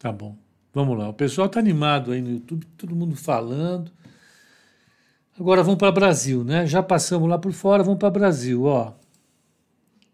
Tá 0.04 0.12
bom. 0.12 0.38
Vamos 0.74 0.98
lá. 0.98 1.08
O 1.08 1.14
pessoal 1.14 1.48
está 1.48 1.62
animado 1.62 2.12
aí 2.12 2.22
no 2.22 2.30
YouTube, 2.30 2.66
todo 2.78 2.94
mundo 2.94 3.16
falando. 3.16 3.90
Agora 5.40 5.64
vamos 5.64 5.80
para 5.80 5.92
Brasil, 5.92 6.44
né? 6.44 6.68
Já 6.68 6.84
passamos 6.84 7.28
lá 7.28 7.40
por 7.40 7.52
fora, 7.54 7.82
vamos 7.82 7.98
para 7.98 8.12
Brasil, 8.12 8.66
ó. 8.66 8.94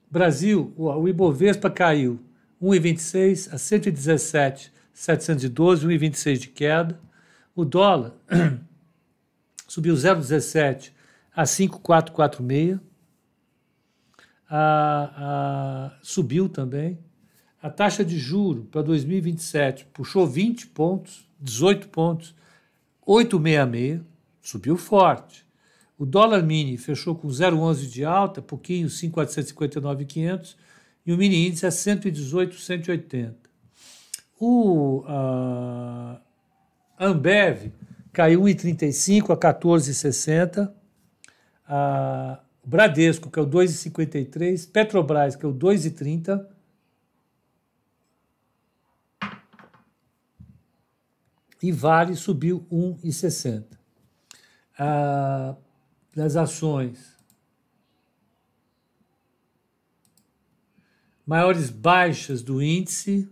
Brasil, 0.09 0.73
o 0.77 1.05
Ibovespa 1.09 1.69
caiu 1.69 2.21
1,26 2.61 3.53
a 3.53 3.57
117,712, 3.57 5.85
1,26 5.85 6.37
de 6.37 6.47
queda. 6.47 6.97
O 7.53 7.65
dólar 7.65 8.13
subiu 9.67 9.93
0,17 9.93 10.93
a 11.35 11.45
5,446. 11.45 12.79
A, 14.49 15.11
a, 15.17 15.91
subiu 16.01 16.47
também. 16.47 16.97
A 17.61 17.69
taxa 17.69 18.05
de 18.05 18.17
juro 18.17 18.69
para 18.71 18.81
2027 18.81 19.85
puxou 19.93 20.25
20 20.25 20.67
pontos, 20.67 21.27
18 21.41 21.89
pontos, 21.89 22.33
8,66, 23.05 24.01
subiu 24.49 24.77
forte. 24.77 25.45
O 25.97 26.05
dólar 26.05 26.41
mini 26.41 26.77
fechou 26.77 27.15
com 27.15 27.27
0,11 27.27 27.87
de 27.89 28.05
alta, 28.05 28.41
pouquinho, 28.41 28.87
5,459,500, 28.87 30.55
e 31.05 31.13
o 31.13 31.17
mini 31.17 31.47
índice 31.47 31.65
é 31.65 31.71
118,180. 31.71 33.49
O 34.39 35.01
uh, 35.01 36.17
Ambev 36.97 37.71
caiu 38.13 38.41
1,35 38.41 39.31
a 39.31 39.37
14,60. 39.37 40.69
Uh, 40.69 42.37
o 42.63 42.67
Bradesco, 42.67 43.29
que 43.29 43.37
é 43.37 43.41
o 43.41 43.47
2,53. 43.47 44.71
Petrobras, 44.71 45.35
que 45.35 45.45
é 45.45 45.49
o 45.49 45.53
2,30. 45.53 46.45
e 51.61 51.71
Vale 51.73 52.15
subiu 52.15 52.65
1,60. 52.71 53.78
Ah, 54.81 55.57
das 56.15 56.37
ações, 56.37 57.17
maiores 61.25 61.69
baixas 61.69 62.41
do 62.41 62.63
índice, 62.63 63.29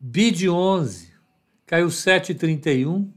BID 0.00 0.48
11 0.48 1.12
caiu 1.64 1.86
7,31. 1.86 3.08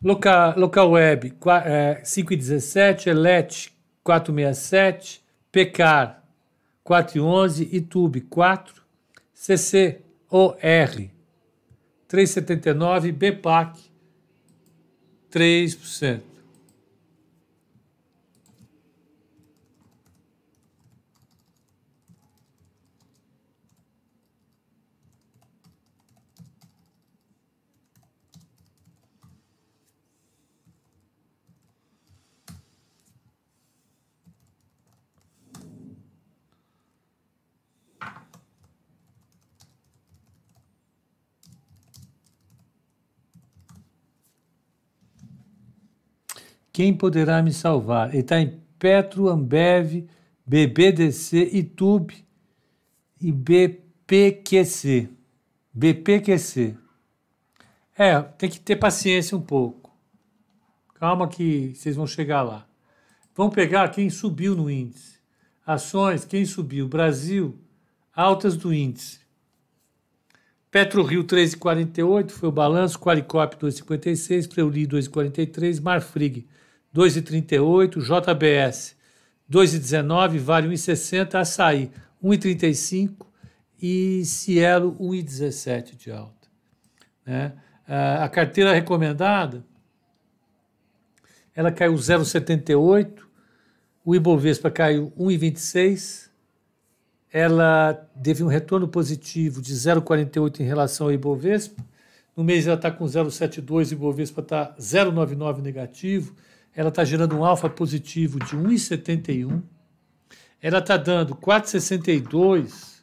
Local, 0.00 0.56
local 0.56 0.90
Web 0.92 1.30
5,17, 2.04 3.08
Elet 3.08 3.72
4,67, 4.04 5.20
Pecar 5.50 6.22
4,11, 6.84 7.68
YouTube 7.72 8.20
4, 8.20 8.84
CCOR 9.34 10.56
3,79%, 12.08 13.12
BPAC 13.12 13.95
3%. 15.36 16.35
Quem 46.76 46.92
poderá 46.92 47.42
me 47.42 47.54
salvar? 47.54 48.10
Ele 48.10 48.18
está 48.18 48.38
em 48.38 48.60
Petro, 48.78 49.30
Ambev, 49.30 50.06
BBDC, 50.44 51.48
Itube 51.54 52.22
e 53.18 53.32
BPQC. 53.32 55.08
BPQC. 55.72 56.76
É, 57.96 58.20
tem 58.20 58.50
que 58.50 58.60
ter 58.60 58.76
paciência 58.76 59.38
um 59.38 59.40
pouco. 59.40 59.90
Calma 60.96 61.26
que 61.26 61.72
vocês 61.74 61.96
vão 61.96 62.06
chegar 62.06 62.42
lá. 62.42 62.66
Vamos 63.34 63.54
pegar 63.54 63.88
quem 63.88 64.10
subiu 64.10 64.54
no 64.54 64.70
índice. 64.70 65.18
Ações, 65.66 66.26
quem 66.26 66.44
subiu? 66.44 66.86
Brasil, 66.86 67.58
altas 68.14 68.54
do 68.54 68.70
índice. 68.70 69.20
Petro 70.70 71.02
Rio 71.02 71.24
3,48 71.24 72.32
foi 72.32 72.50
o 72.50 72.52
balanço, 72.52 73.00
Qualicop 73.00 73.56
2,56, 73.56 74.46
Preuli 74.46 74.86
2,43, 74.86 75.80
Marfrig 75.80 76.46
2,38, 76.96 78.00
JBS 78.00 78.96
2,19, 79.50 80.38
Vale 80.38 80.68
1,60, 80.68 81.34
Açaí 81.34 81.90
1,35 82.24 83.26
e 83.80 84.24
Cielo 84.24 84.96
1,17 84.98 85.94
de 85.96 86.10
alta. 86.10 86.48
Né? 87.24 87.52
A 87.86 88.28
carteira 88.28 88.72
recomendada 88.72 89.62
ela 91.54 91.70
caiu 91.70 91.94
0,78, 91.94 93.22
o 94.04 94.14
Ibovespa 94.14 94.70
caiu 94.70 95.10
1,26, 95.18 96.28
ela 97.32 97.94
teve 98.22 98.44
um 98.44 98.46
retorno 98.46 98.86
positivo 98.86 99.62
de 99.62 99.72
0,48 99.72 100.60
em 100.60 100.64
relação 100.64 101.06
ao 101.06 101.12
Ibovespa, 101.12 101.82
no 102.36 102.44
mês 102.44 102.66
ela 102.66 102.76
está 102.76 102.90
com 102.90 103.06
0,72, 103.06 103.90
o 103.90 103.94
Ibovespa 103.94 104.42
está 104.42 104.74
0,99 104.78 105.62
negativo, 105.62 106.36
ela 106.76 106.90
está 106.90 107.02
gerando 107.02 107.34
um 107.34 107.42
alfa 107.42 107.70
positivo 107.70 108.38
de 108.38 108.54
1,71. 108.54 109.62
Ela 110.60 110.78
está 110.78 110.98
dando 110.98 111.34
4,62 111.34 113.02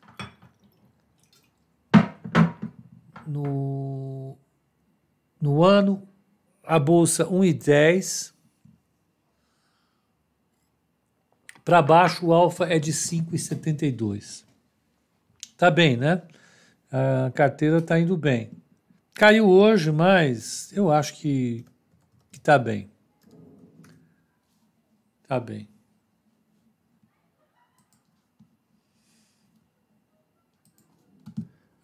no, 3.25 4.37
no 5.41 5.63
ano 5.63 6.07
a 6.63 6.77
bolsa 6.77 7.25
1,10. 7.25 8.31
Para 11.65 11.81
baixo, 11.81 12.27
o 12.27 12.33
alfa 12.33 12.65
é 12.65 12.77
de 12.77 12.93
5,72. 12.93 14.43
Tá 15.57 15.71
bem, 15.71 15.97
né? 15.97 16.21
A 16.91 17.31
carteira 17.31 17.79
está 17.79 17.99
indo 17.99 18.15
bem. 18.15 18.51
Caiu 19.15 19.49
hoje, 19.49 19.91
mas 19.91 20.71
eu 20.73 20.91
acho 20.91 21.15
que, 21.15 21.65
que 22.31 22.39
tá 22.39 22.59
bem. 22.59 22.92
Tá 25.27 25.39
bem. 25.39 25.67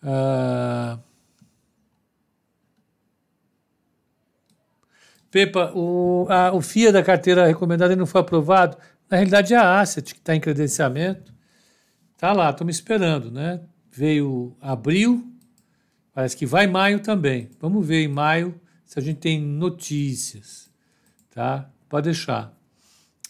Uh... 0.04 1.00
Pepa, 5.32 5.72
o, 5.76 6.26
a, 6.30 6.52
o 6.54 6.62
FIA 6.62 6.92
da 6.92 7.04
carteira 7.04 7.46
recomendada 7.46 7.96
não 7.96 8.06
foi 8.06 8.22
aprovado. 8.22 8.78
Na 9.10 9.18
realidade, 9.18 9.54
é 9.54 9.58
a 9.58 9.80
Asset 9.80 10.14
que 10.14 10.20
está 10.20 10.36
em 10.36 10.40
credenciamento. 10.40 11.34
Está 12.16 12.34
lá, 12.34 12.50
estamos 12.50 12.76
esperando, 12.76 13.32
né? 13.32 13.62
Veio 13.92 14.56
abril, 14.60 15.32
parece 16.14 16.36
que 16.36 16.46
vai 16.46 16.68
maio 16.68 17.00
também. 17.00 17.50
Vamos 17.60 17.86
ver 17.86 18.04
em 18.04 18.08
maio 18.08 18.60
se 18.86 19.00
a 19.00 19.02
gente 19.02 19.20
tem 19.20 19.40
notícias, 19.40 20.70
tá? 21.30 21.70
Pode 21.88 22.06
deixar. 22.06 22.59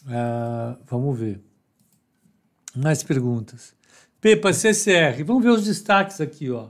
Uh, 0.02 0.78
vamos 0.86 1.18
ver. 1.18 1.40
Mais 2.74 3.02
perguntas. 3.02 3.74
Pepa, 4.20 4.52
CCR, 4.52 5.24
vamos 5.24 5.42
ver 5.42 5.50
os 5.50 5.64
destaques 5.64 6.20
aqui, 6.20 6.50
ó. 6.50 6.68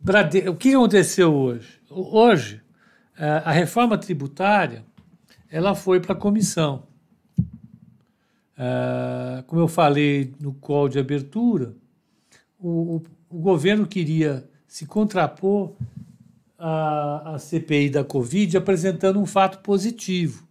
Brade... 0.00 0.48
O 0.48 0.56
que 0.56 0.74
aconteceu 0.74 1.32
hoje? 1.32 1.80
Hoje, 1.88 2.62
é, 3.16 3.28
a 3.44 3.52
reforma 3.52 3.96
tributária 3.98 4.84
ela 5.50 5.74
foi 5.74 6.00
para 6.00 6.14
a 6.14 6.16
comissão. 6.16 6.84
É, 8.56 9.42
como 9.46 9.60
eu 9.60 9.68
falei 9.68 10.34
no 10.40 10.54
call 10.54 10.88
de 10.88 10.98
abertura, 10.98 11.74
o, 12.58 12.96
o, 12.96 13.02
o 13.28 13.38
governo 13.38 13.86
queria 13.86 14.48
se 14.66 14.86
contrapor 14.86 15.74
à 16.58 17.36
CPI 17.38 17.90
da 17.90 18.04
Covid 18.04 18.56
apresentando 18.56 19.20
um 19.20 19.26
fato 19.26 19.58
positivo. 19.58 20.46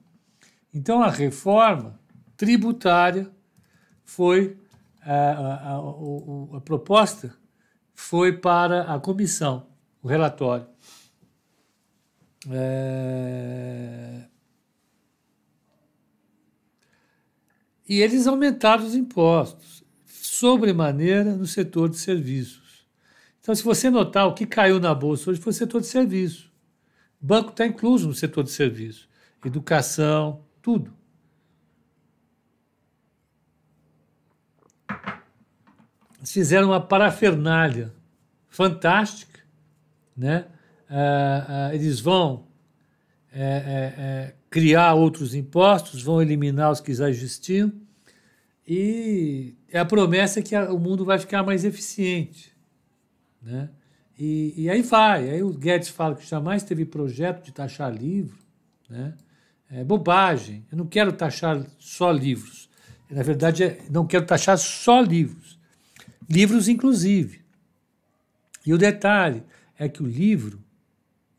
Então, 0.74 1.02
a 1.02 1.10
reforma 1.10 2.00
tributária 2.38 3.30
foi 4.04 4.58
a, 5.02 5.14
a, 5.14 5.76
a, 5.76 6.58
a, 6.58 6.62
proposta 6.62 7.34
foi 7.94 8.34
para 8.34 8.94
a 8.94 9.00
comissão, 9.00 9.68
o 10.02 10.08
relatório. 10.08 10.68
É... 12.50 14.26
E 17.88 18.02
eles 18.02 18.26
aumentaram 18.26 18.86
os 18.86 18.96
impostos, 18.96 19.84
sobremaneira 20.06 21.36
no 21.36 21.46
setor 21.46 21.90
de 21.90 21.98
serviços. 21.98 22.88
Então, 23.40 23.54
se 23.54 23.64
você 23.64 23.90
notar, 23.90 24.28
o 24.28 24.34
que 24.34 24.46
caiu 24.46 24.80
na 24.80 24.94
bolsa 24.96 25.30
hoje 25.30 25.42
foi 25.42 25.52
o 25.52 25.56
setor 25.56 25.82
de 25.82 25.88
serviço. 25.88 26.52
O 27.22 27.26
banco 27.26 27.50
está 27.50 27.66
incluso 27.66 28.08
no 28.08 28.14
setor 28.14 28.44
de 28.44 28.52
serviço. 28.52 29.10
Educação, 29.44 30.44
tudo. 30.62 30.94
Eles 36.18 36.32
fizeram 36.32 36.68
uma 36.70 36.80
parafernália 36.80 37.94
fantástica, 38.48 39.40
né? 40.16 40.46
uh, 40.90 41.72
uh, 41.72 41.74
eles 41.74 42.00
vão 42.00 42.48
é, 43.34 43.94
é, 43.98 44.36
criar 44.50 44.94
outros 44.94 45.34
impostos, 45.34 46.04
vão 46.04 46.22
eliminar 46.22 46.72
os 46.72 46.82
que 46.82 46.94
já 46.94 47.10
existiam, 47.10 47.72
e 48.68 49.56
é 49.70 49.80
a 49.80 49.86
promessa 49.86 50.42
que 50.42 50.56
o 50.56 50.78
mundo 50.78 51.04
vai 51.04 51.18
ficar 51.18 51.44
mais 51.44 51.66
eficiente. 51.66 52.56
Né? 53.42 53.70
E, 54.18 54.54
e, 54.56 54.70
aí 54.70 54.82
vai. 54.82 55.30
Aí 55.30 55.42
o 55.42 55.52
Guedes 55.52 55.90
fala 55.90 56.16
que 56.16 56.28
jamais 56.28 56.64
teve 56.64 56.86
projeto 56.86 57.44
de 57.44 57.52
taxar 57.52 57.92
livro. 57.92 58.38
Né? 58.88 59.14
É 59.72 59.84
bobagem. 59.84 60.66
Eu 60.72 60.78
não 60.78 60.86
quero 60.86 61.14
taxar 61.14 61.66
só 61.80 62.12
livros. 62.12 62.70
Na 63.10 63.24
verdade, 63.24 63.64
é, 63.64 63.82
não 63.90 64.06
quero 64.06 64.26
taxar 64.26 64.58
só 64.58 65.02
livros. 65.02 65.60
Livros, 66.30 66.68
inclusive. 66.68 67.42
E 68.66 68.74
o 68.74 68.78
detalhe 68.78 69.44
é 69.78 69.90
que 69.90 70.04
o 70.04 70.06
livro 70.06 70.62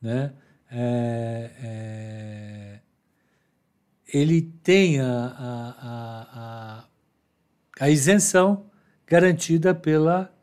né? 0.03 0.33
É, 0.68 1.51
é, 1.62 2.81
ele 4.12 4.42
tem 4.42 5.01
a, 5.01 5.07
a, 5.07 6.27
a, 6.33 6.85
a, 7.79 7.90
isenção 7.90 8.66
garantida 9.07 9.75
pela 9.75 10.35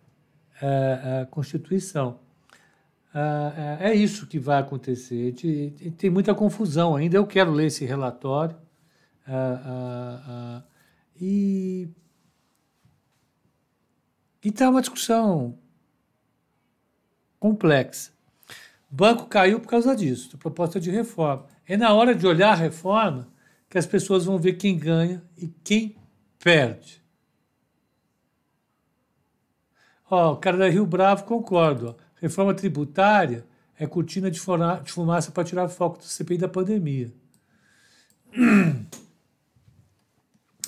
é, 0.61 1.27
Constituição. 1.29 2.19
É, 3.13 3.89
é 3.91 3.95
isso 3.95 4.27
que 4.27 4.39
vai 4.39 4.59
acontecer. 4.59 5.33
Tem 5.97 6.09
muita 6.09 6.35
confusão 6.35 6.95
ainda. 6.95 7.17
Eu 7.17 7.25
quero 7.25 7.51
ler 7.51 7.67
esse 7.67 7.85
relatório. 7.85 8.55
e 11.19 11.89
está 14.43 14.69
uma 14.69 14.81
discussão 14.81 15.57
complexa. 17.39 18.11
Banco 18.91 19.27
caiu 19.27 19.59
por 19.59 19.67
causa 19.67 19.95
disso, 19.95 20.37
proposta 20.37 20.79
de 20.79 20.89
reforma. 20.89 21.45
É 21.67 21.77
na 21.77 21.93
hora 21.93 22.15
de 22.15 22.25
olhar 22.25 22.51
a 22.51 22.55
reforma 22.55 23.27
que 23.69 23.77
as 23.77 23.85
pessoas 23.85 24.25
vão 24.25 24.39
ver 24.39 24.53
quem 24.53 24.77
ganha 24.77 25.21
e 25.37 25.47
quem 25.47 25.95
perde. 26.39 27.03
Ó, 30.09 30.33
o 30.33 30.37
cara 30.37 30.57
da 30.57 30.69
Rio 30.69 30.87
Bravo 30.87 31.23
concorda. 31.25 31.95
Reforma 32.21 32.53
tributária 32.53 33.45
é 33.77 33.87
cortina 33.87 34.29
de, 34.29 34.39
fumaça 34.39 35.31
para 35.31 35.43
tirar 35.43 35.69
foco 35.69 35.97
do 35.97 36.03
CPI 36.03 36.37
da 36.37 36.47
pandemia. 36.47 37.11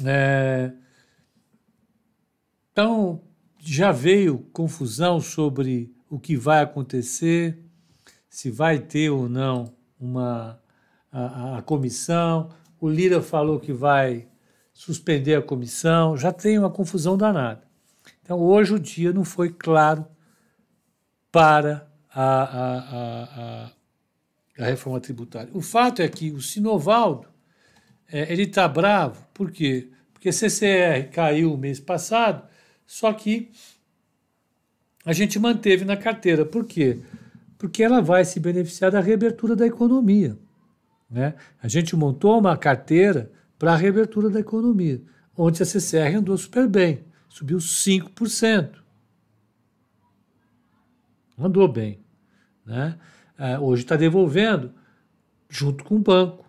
É, 0.03 0.71
então, 2.71 3.21
já 3.59 3.91
veio 3.91 4.39
confusão 4.53 5.19
sobre 5.19 5.93
o 6.09 6.17
que 6.17 6.35
vai 6.35 6.61
acontecer 6.61 7.59
se 8.29 8.49
vai 8.49 8.79
ter 8.79 9.09
ou 9.09 9.27
não 9.27 9.73
uma 9.99 10.59
a, 11.11 11.57
a, 11.57 11.61
comissão. 11.61 12.49
O 12.79 12.89
Lira 12.89 13.21
falou 13.21 13.59
que 13.59 13.73
vai 13.73 14.27
suspender 14.73 15.35
a 15.35 15.41
comissão. 15.41 16.15
Já 16.15 16.31
tem 16.31 16.57
uma 16.57 16.69
confusão 16.69 17.17
danada. 17.17 17.61
Então, 18.23 18.39
hoje 18.39 18.73
o 18.73 18.79
dia 18.79 19.11
não 19.11 19.25
foi 19.25 19.49
claro 19.49 20.07
para 21.31 21.87
a, 22.13 22.43
a, 22.43 23.71
a 24.59 24.65
reforma 24.65 24.99
tributária. 24.99 25.49
O 25.53 25.61
fato 25.61 26.01
é 26.01 26.07
que 26.07 26.31
o 26.31 26.41
Sinovaldo 26.41 27.27
é, 28.11 28.31
ele 28.31 28.43
está 28.43 28.67
bravo. 28.67 29.25
Por 29.33 29.51
quê? 29.51 29.89
Porque 30.13 30.31
CCR 30.31 31.09
caiu 31.11 31.53
o 31.53 31.57
mês 31.57 31.79
passado, 31.79 32.47
só 32.85 33.13
que 33.13 33.51
a 35.05 35.13
gente 35.13 35.39
manteve 35.39 35.85
na 35.85 35.97
carteira. 35.97 36.45
Por 36.45 36.65
quê? 36.65 36.99
porque 37.61 37.83
ela 37.83 38.01
vai 38.01 38.25
se 38.25 38.39
beneficiar 38.39 38.89
da 38.89 38.99
reabertura 38.99 39.55
da 39.55 39.67
economia. 39.67 40.35
Né? 41.07 41.35
A 41.61 41.67
gente 41.67 41.95
montou 41.95 42.39
uma 42.39 42.57
carteira 42.57 43.31
para 43.59 43.73
a 43.73 43.75
reabertura 43.75 44.31
da 44.31 44.39
economia, 44.39 44.99
onde 45.37 45.61
a 45.61 45.65
CCR 45.65 46.15
andou 46.17 46.35
super 46.39 46.67
bem, 46.67 47.03
subiu 47.29 47.59
5%. 47.59 48.71
Andou 51.45 51.67
bem. 51.67 51.99
Né? 52.65 52.97
É, 53.37 53.59
hoje 53.59 53.83
está 53.83 53.95
devolvendo 53.95 54.71
junto 55.49 55.83
com 55.83 55.95
o 55.95 55.99
banco, 55.99 56.45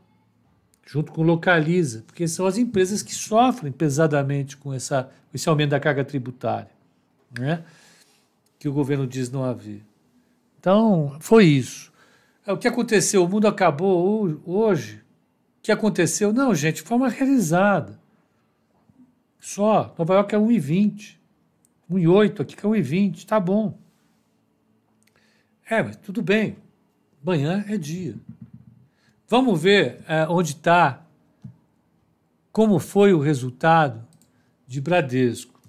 junto 0.86 1.10
com 1.12 1.22
o 1.22 1.24
Localiza, 1.24 2.04
porque 2.06 2.28
são 2.28 2.46
as 2.46 2.58
empresas 2.58 3.02
que 3.02 3.14
sofrem 3.14 3.72
pesadamente 3.72 4.56
com 4.56 4.72
essa, 4.72 5.10
esse 5.32 5.48
aumento 5.48 5.70
da 5.70 5.80
carga 5.80 6.04
tributária, 6.04 6.70
né? 7.38 7.64
que 8.58 8.68
o 8.68 8.72
governo 8.72 9.06
diz 9.06 9.30
não 9.30 9.42
haver. 9.42 9.82
Então, 10.60 11.16
foi 11.18 11.46
isso. 11.46 11.92
É, 12.46 12.52
o 12.52 12.56
que 12.56 12.68
aconteceu? 12.68 13.24
O 13.24 13.28
mundo 13.28 13.48
acabou 13.48 14.40
hoje. 14.44 14.96
O 15.58 15.62
que 15.62 15.72
aconteceu? 15.72 16.32
Não, 16.32 16.54
gente, 16.54 16.82
foi 16.82 16.96
uma 16.96 17.08
realizada. 17.08 17.98
Só. 19.40 19.92
Nova 19.98 20.14
York 20.14 20.34
é 20.34 20.38
1,20. 20.38 21.16
1,8, 21.90 22.40
aqui 22.40 22.54
que 22.54 22.64
é 22.64 22.68
1,20. 22.68 23.24
Tá 23.24 23.40
bom. 23.40 23.76
É, 25.68 25.82
mas 25.82 25.96
tudo 25.96 26.22
bem. 26.22 26.56
Amanhã 27.22 27.64
é 27.68 27.76
dia. 27.76 28.16
Vamos 29.28 29.62
ver 29.62 30.04
é, 30.06 30.26
onde 30.28 30.52
está, 30.52 31.06
como 32.50 32.78
foi 32.78 33.14
o 33.14 33.18
resultado 33.18 34.06
de 34.66 34.80
Bradesco. 34.80 35.60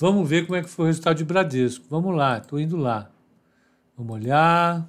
Vamos 0.00 0.28
ver 0.28 0.46
como 0.46 0.56
é 0.56 0.62
que 0.62 0.68
foi 0.68 0.84
o 0.84 0.86
resultado 0.88 1.16
de 1.16 1.24
Bradesco. 1.24 1.84
Vamos 1.90 2.14
lá, 2.14 2.38
estou 2.38 2.60
indo 2.60 2.76
lá. 2.76 3.10
Vamos 3.96 4.14
olhar. 4.14 4.88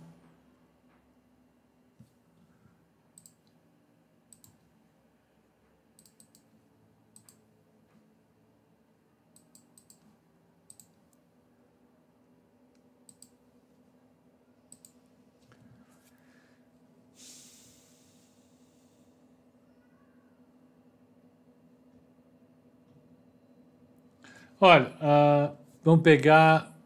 Olha, 24.61 24.89
uh, 24.95 25.57
vamos 25.81 26.01
pegar 26.03 26.77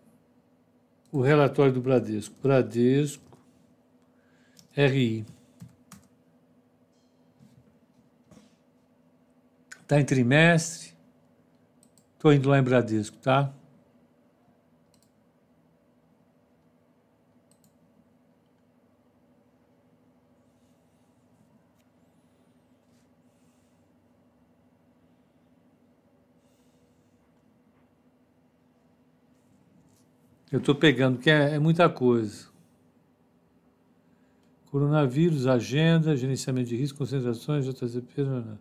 o 1.12 1.21
relatório 1.21 1.73
do 1.73 1.81
Bradesco. 1.81 2.36
Bradesco, 2.41 3.38
RI. 4.73 5.25
Está 9.81 9.99
em 9.99 10.05
trimestre. 10.05 10.93
Estou 12.13 12.31
indo 12.31 12.47
lá 12.47 12.59
em 12.59 12.63
Bradesco, 12.63 13.17
tá? 13.17 13.51
Eu 30.54 30.60
estou 30.60 30.76
pegando, 30.76 31.18
que 31.18 31.32
é, 31.32 31.56
é, 31.56 31.60
muita 31.60 31.89
coisa. 31.89 32.46
Coronavírus, 34.70 35.48
agenda, 35.48 36.16
gerenciamento 36.16 36.70
de 36.70 36.76
risco, 36.76 37.00
concentrações, 37.00 37.66
JCP. 37.66 38.22
Não, 38.22 38.42
não. 38.42 38.60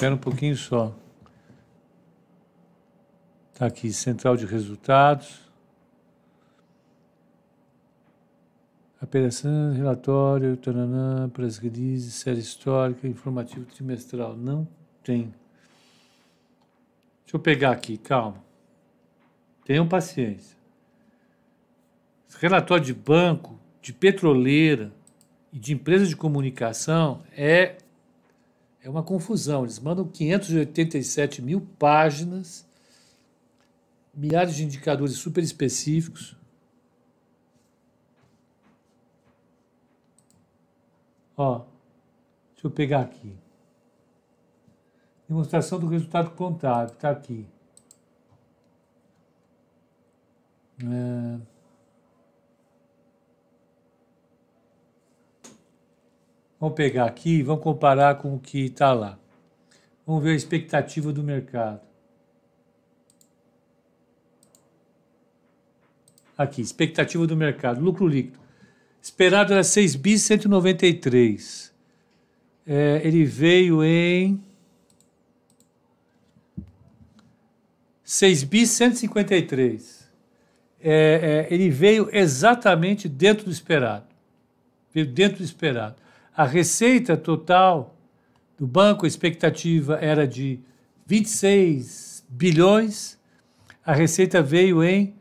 Espera 0.00 0.14
um 0.14 0.18
pouquinho 0.18 0.56
só. 0.56 0.96
Está 3.52 3.66
aqui, 3.66 3.92
central 3.92 4.34
de 4.34 4.46
resultados. 4.46 5.42
Operação, 9.02 9.74
relatório, 9.74 10.56
taranã, 10.56 11.28
press 11.28 11.58
release, 11.58 12.12
série 12.12 12.38
histórica, 12.40 13.06
informativo 13.06 13.66
trimestral. 13.66 14.34
Não 14.34 14.66
tem. 15.04 15.34
Deixa 17.24 17.36
eu 17.36 17.38
pegar 17.40 17.72
aqui, 17.72 17.98
calma. 17.98 18.42
Tenham 19.66 19.86
paciência. 19.86 20.56
Relatório 22.38 22.86
de 22.86 22.94
banco, 22.94 23.60
de 23.82 23.92
petroleira 23.92 24.90
e 25.52 25.58
de 25.58 25.74
empresa 25.74 26.06
de 26.06 26.16
comunicação 26.16 27.22
é 27.36 27.76
é 28.82 28.88
uma 28.88 29.02
confusão. 29.02 29.62
Eles 29.64 29.78
mandam 29.78 30.06
587 30.06 31.42
mil 31.42 31.60
páginas, 31.78 32.66
milhares 34.14 34.54
de 34.54 34.64
indicadores 34.64 35.16
super 35.16 35.42
específicos. 35.42 36.36
Ó, 41.36 41.64
deixa 42.54 42.66
eu 42.66 42.70
pegar 42.70 43.00
aqui. 43.00 43.34
Demonstração 45.28 45.78
do 45.78 45.86
resultado 45.86 46.30
contábil, 46.32 46.94
está 46.94 47.10
aqui. 47.10 47.46
É... 50.82 51.59
Vamos 56.60 56.76
pegar 56.76 57.06
aqui 57.06 57.36
e 57.36 57.42
vamos 57.42 57.62
comparar 57.62 58.16
com 58.16 58.34
o 58.34 58.38
que 58.38 58.66
está 58.66 58.92
lá. 58.92 59.18
Vamos 60.06 60.22
ver 60.22 60.32
a 60.32 60.36
expectativa 60.36 61.10
do 61.10 61.22
mercado. 61.22 61.80
Aqui, 66.36 66.60
expectativa 66.60 67.26
do 67.26 67.34
mercado. 67.34 67.80
Lucro 67.80 68.06
líquido. 68.06 68.38
Esperado 69.00 69.54
era 69.54 69.64
6 69.64 69.96
bis 69.96 70.22
193. 70.22 71.72
É, 72.66 73.00
ele 73.04 73.24
veio 73.24 73.82
em 73.82 74.42
6 78.04 78.44
bis 78.44 78.68
153. 78.70 80.10
É, 80.82 81.46
é, 81.48 81.54
ele 81.54 81.70
veio 81.70 82.08
exatamente 82.12 83.08
dentro 83.08 83.46
do 83.46 83.50
esperado. 83.50 84.06
Veio 84.92 85.06
dentro 85.06 85.38
do 85.38 85.44
esperado. 85.44 85.96
A 86.36 86.44
receita 86.44 87.16
total 87.16 87.96
do 88.58 88.66
banco, 88.66 89.04
a 89.04 89.08
expectativa 89.08 89.96
era 89.96 90.26
de 90.26 90.60
26 91.06 92.24
bilhões, 92.28 93.18
a 93.84 93.92
receita 93.92 94.42
veio 94.42 94.84
em 94.84 95.14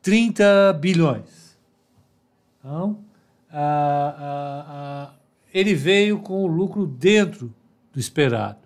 30 0.00 0.72
bilhões. 0.74 1.58
Então, 2.58 3.04
a, 3.50 3.58
a, 3.58 4.64
a, 4.68 5.14
ele 5.52 5.74
veio 5.74 6.20
com 6.20 6.42
o 6.42 6.46
lucro 6.46 6.86
dentro 6.86 7.52
do 7.92 8.00
esperado. 8.00 8.58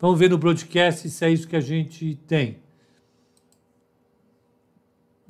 Vamos 0.00 0.18
ver 0.18 0.30
no 0.30 0.38
broadcast 0.38 1.08
se 1.10 1.24
é 1.24 1.30
isso 1.30 1.46
que 1.46 1.56
a 1.56 1.60
gente 1.60 2.14
tem. 2.26 2.58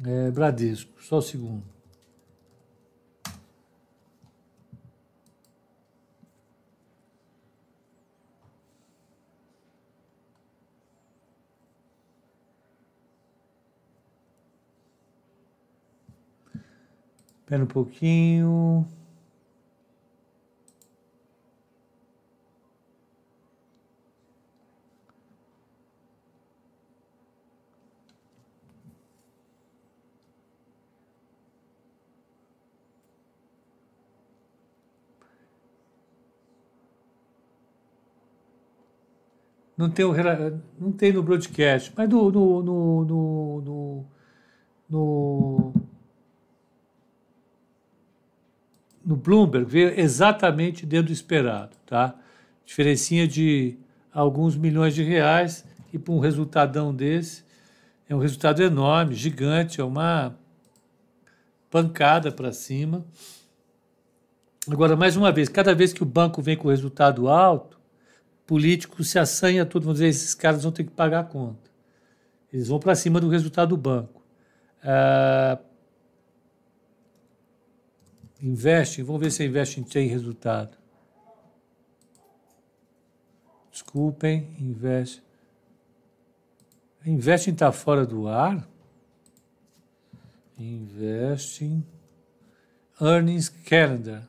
É, 0.05 0.31
Bradesco, 0.31 1.03
só 1.03 1.19
um 1.19 1.23
segundo. 1.23 1.78
Espera 17.49 17.65
um 17.65 17.67
pouquinho. 17.67 18.87
Não 39.75 39.89
tem, 39.89 40.05
o, 40.05 40.13
não 40.79 40.93
tem 40.93 41.15
no 41.15 41.23
broadcast, 41.23 41.95
mas 41.97 42.09
no, 42.11 42.31
no, 42.31 42.63
no, 42.63 43.05
no, 43.63 44.05
no 44.91 45.73
no 49.09 49.17
Bloomberg 49.17 49.65
veio 49.65 49.99
exatamente 49.99 50.85
dentro 50.85 51.07
do 51.07 51.13
esperado, 51.15 51.75
tá? 51.87 52.15
Diferencinha 52.67 53.27
de 53.27 53.79
alguns 54.13 54.55
milhões 54.55 54.95
de 54.95 55.03
reais 55.03 55.65
e 55.91 55.99
para 55.99 56.13
um 56.13 56.19
resultadão 56.19 56.95
desse 56.95 57.43
é 58.07 58.15
um 58.15 58.19
resultado 58.19 58.63
enorme, 58.63 59.15
gigante, 59.15 59.81
é 59.81 59.85
uma 59.85 60.37
pancada 61.71 62.31
para 62.31 62.53
cima. 62.53 63.03
Agora, 64.71 64.95
mais 64.95 65.17
uma 65.17 65.33
vez, 65.33 65.49
cada 65.49 65.75
vez 65.75 65.95
que 65.95 66.03
o 66.03 66.07
banco 66.07 66.43
vem 66.43 66.55
com 66.55 66.69
resultado 66.69 67.29
alto, 67.29 67.81
político 68.47 69.03
se 69.03 69.19
assanha 69.19 69.65
tudo, 69.65 69.85
vão 69.85 69.95
dizer, 69.95 70.09
esses 70.09 70.35
caras 70.35 70.65
vão 70.65 70.73
ter 70.73 70.85
que 70.85 70.91
pagar 70.91 71.21
a 71.21 71.25
conta. 71.25 71.71
Eles 72.53 72.69
vão 72.69 72.79
para 72.79 72.95
cima 72.95 73.19
do 73.19 73.31
resultado 73.31 73.71
do 73.71 73.77
banco. 73.79 74.23
Ah, 74.85 75.59
Investe, 78.41 79.03
vamos 79.03 79.21
ver 79.21 79.33
se 79.33 79.43
a 79.43 79.47
tem 79.83 80.09
resultado. 80.09 80.77
Desculpem. 83.71 84.57
Investing 87.05 87.53
está 87.53 87.73
fora 87.73 88.05
do 88.05 88.29
ar? 88.29 88.69
Investing. 90.59 91.85
Earnings 93.01 93.49
Calendar. 93.49 94.29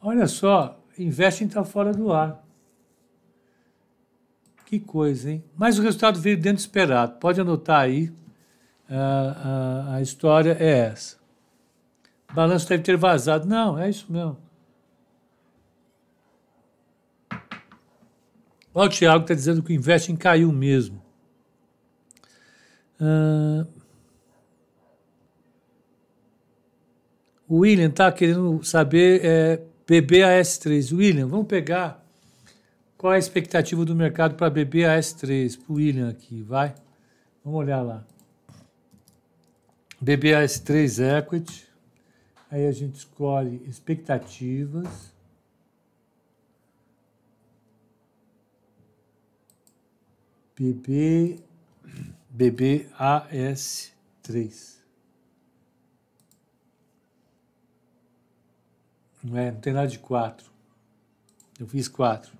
Olha 0.00 0.26
só, 0.26 0.78
Investing 0.98 1.46
está 1.46 1.64
fora 1.64 1.92
do 1.92 2.12
ar. 2.12 2.44
Que 4.66 4.78
coisa, 4.78 5.30
hein? 5.30 5.44
Mas 5.56 5.78
o 5.78 5.82
resultado 5.82 6.20
veio 6.20 6.36
dentro 6.36 6.58
do 6.58 6.60
esperado. 6.60 7.18
Pode 7.18 7.40
anotar 7.40 7.80
aí. 7.80 8.12
A, 8.88 9.94
a, 9.96 10.02
história 10.02 10.56
é 10.60 10.88
essa. 10.90 11.16
O 12.30 12.34
balanço 12.34 12.68
deve 12.68 12.82
ter 12.82 12.96
vazado. 12.96 13.46
Não, 13.46 13.78
é 13.78 13.90
isso 13.90 14.06
mesmo. 14.10 14.38
Olha 18.72 18.88
o 18.88 18.92
Thiago 18.92 19.22
está 19.22 19.34
dizendo 19.34 19.62
que 19.62 19.72
o 19.72 19.74
Investing 19.74 20.16
caiu 20.16 20.52
mesmo. 20.52 21.02
Uh, 23.00 23.66
o 27.48 27.58
William 27.58 27.88
está 27.88 28.12
querendo 28.12 28.62
saber 28.62 29.24
é, 29.24 29.62
BBAS3. 29.86 30.94
William, 30.94 31.26
vamos 31.26 31.46
pegar 31.46 32.06
qual 32.96 33.12
é 33.12 33.16
a 33.16 33.18
expectativa 33.18 33.84
do 33.84 33.94
mercado 33.94 34.34
para 34.34 34.50
BBAS3? 34.50 35.58
Para 35.58 35.72
o 35.72 35.76
William 35.76 36.08
aqui, 36.08 36.42
vai. 36.42 36.74
Vamos 37.44 37.60
olhar 37.60 37.82
lá. 37.82 38.04
BBAS3 40.02 41.18
Equity. 41.18 41.66
Aí 42.50 42.66
a 42.66 42.72
gente 42.72 42.96
escolhe 42.96 43.62
expectativas. 43.66 45.14
BB, 50.58 51.38
BBAS3. 52.34 54.76
Não 59.22 59.36
é, 59.36 59.50
não 59.50 59.60
tem 59.60 59.72
nada 59.72 59.88
de 59.88 59.98
4. 59.98 60.50
Eu 61.58 61.66
fiz 61.66 61.88
4. 61.88 62.32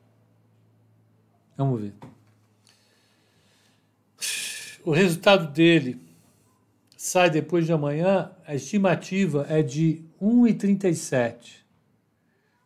Vamos 1.57 1.81
ver. 1.81 1.95
O 4.85 4.93
resultado 4.93 5.51
dele 5.53 6.06
sai 7.07 7.31
depois 7.31 7.65
de 7.65 7.73
amanhã, 7.73 8.33
a 8.45 8.57
estimativa 8.57 9.47
é 9.49 9.63
de 9.63 10.03
1,37 10.21 11.65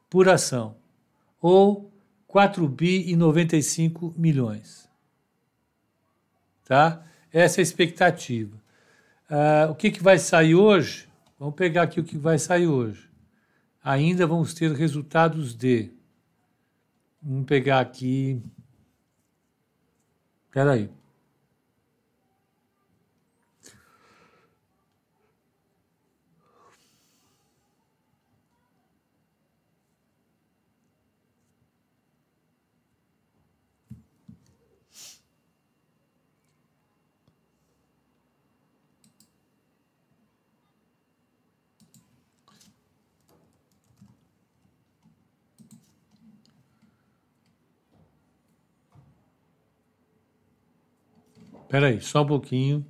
por 0.08 0.30
ação, 0.30 0.76
ou 1.42 1.92
4 2.26 2.66
bi 2.66 3.10
e 3.10 3.16
95 3.16 4.14
milhões. 4.16 4.88
Tá? 6.64 7.04
Essa 7.30 7.60
é 7.60 7.62
a 7.62 7.62
expectativa. 7.62 8.56
Uh, 9.28 9.72
o 9.72 9.74
que, 9.74 9.90
que 9.90 10.02
vai 10.02 10.18
sair 10.18 10.54
hoje? 10.54 11.06
Vamos 11.38 11.54
pegar 11.54 11.82
aqui 11.82 12.00
o 12.00 12.04
que 12.04 12.16
vai 12.16 12.38
sair 12.38 12.66
hoje. 12.66 13.10
Ainda 13.84 14.26
vamos 14.26 14.54
ter 14.54 14.72
resultados 14.72 15.54
de. 15.54 15.90
Vamos 17.22 17.44
pegar 17.44 17.80
aqui. 17.80 18.42
Espera 20.48 20.72
aí. 20.72 20.99
Espera 51.70 51.86
aí, 51.86 52.00
só 52.00 52.22
um 52.22 52.26
pouquinho. 52.26 52.84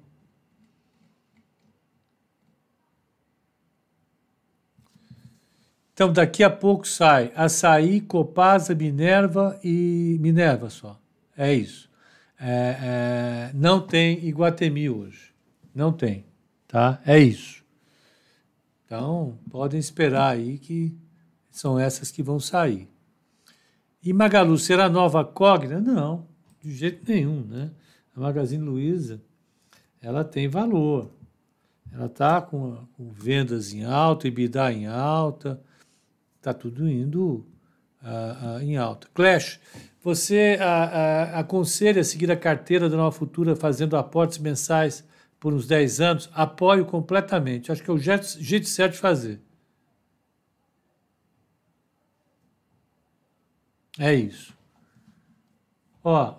Então, 5.92 6.10
daqui 6.10 6.42
a 6.42 6.48
pouco 6.48 6.88
sai 6.88 7.30
Açaí, 7.36 8.00
Copasa, 8.00 8.74
Minerva 8.74 9.60
e 9.62 10.16
Minerva 10.18 10.70
só. 10.70 10.98
É 11.36 11.52
isso. 11.52 11.90
É, 12.40 13.50
é, 13.50 13.50
não 13.52 13.86
tem 13.86 14.26
Iguatemi 14.26 14.88
hoje. 14.88 15.34
Não 15.74 15.92
tem. 15.92 16.24
Tá? 16.66 17.02
É 17.04 17.18
isso. 17.18 17.62
Então, 18.86 19.38
podem 19.50 19.78
esperar 19.78 20.32
aí 20.32 20.56
que 20.56 20.96
são 21.50 21.78
essas 21.78 22.10
que 22.10 22.22
vão 22.22 22.40
sair. 22.40 22.88
E 24.02 24.10
Magalu 24.14 24.56
será 24.56 24.88
nova 24.88 25.22
Cogna? 25.22 25.78
Não, 25.82 26.26
de 26.62 26.72
jeito 26.74 27.04
nenhum, 27.06 27.44
né? 27.44 27.70
A 28.20 28.22
Magazine 28.22 28.62
Luiza 28.62 29.20
ela 30.02 30.22
tem 30.22 30.48
valor. 30.48 31.10
Ela 31.92 32.06
está 32.06 32.40
com, 32.40 32.86
com, 32.96 33.10
vendas 33.10 33.72
em 33.72 33.84
alta, 33.84 34.28
EBITDA 34.28 34.72
em 34.72 34.86
alta, 34.86 35.60
está 36.36 36.54
tudo 36.54 36.88
indo 36.88 37.44
uh, 38.02 38.58
uh, 38.58 38.60
em 38.62 38.76
alta. 38.76 39.08
Clash, 39.12 39.58
você 40.02 40.56
uh, 40.56 41.36
aconselha 41.36 42.04
seguir 42.04 42.30
a 42.30 42.36
carteira 42.36 42.88
da 42.88 42.96
Nova 42.96 43.10
Futura 43.10 43.56
fazendo 43.56 43.96
aportes 43.96 44.38
mensais 44.38 45.04
por 45.38 45.52
uns 45.52 45.66
10 45.66 46.00
anos? 46.00 46.30
Apoio 46.32 46.86
completamente. 46.86 47.72
Acho 47.72 47.82
que 47.82 47.90
é 47.90 47.94
o 47.94 47.98
jeito, 47.98 48.26
jeito 48.38 48.68
certo 48.68 48.92
de 48.92 48.98
fazer. 48.98 49.40
É 53.98 54.14
isso. 54.14 54.54
Ó. 56.04 56.36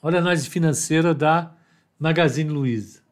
Olha 0.00 0.18
a 0.18 0.20
análise 0.20 0.48
financeira 0.48 1.12
da 1.14 1.52
Magazine 1.98 2.50
Luiza. 2.50 3.02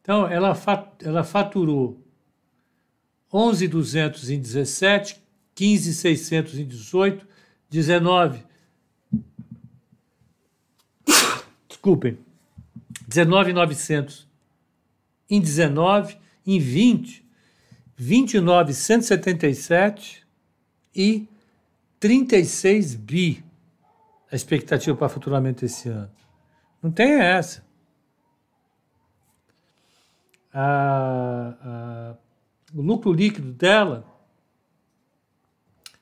Então, 0.00 0.26
ela, 0.26 0.56
ela 1.00 1.24
faturou 1.24 2.00
11,200 3.32 4.30
em 4.30 4.40
17, 4.40 5.20
15,600 5.54 6.58
em 6.58 6.66
18, 6.66 7.26
19. 7.70 8.44
Desculpem. 11.68 12.18
19,900 13.08 14.26
em 15.28 15.40
19, 15.40 16.16
em 16.46 16.58
20, 16.58 17.24
29,177 17.96 20.26
e 20.94 21.26
36 21.98 22.94
bi 22.94 23.42
a 24.32 24.34
expectativa 24.34 24.96
para 24.96 25.10
faturamento 25.10 25.62
esse 25.62 25.90
ano? 25.90 26.10
Não 26.82 26.90
tem 26.90 27.20
essa. 27.20 27.62
A, 30.52 31.54
a, 31.62 32.16
o 32.74 32.80
lucro 32.80 33.12
líquido 33.12 33.52
dela 33.52 34.06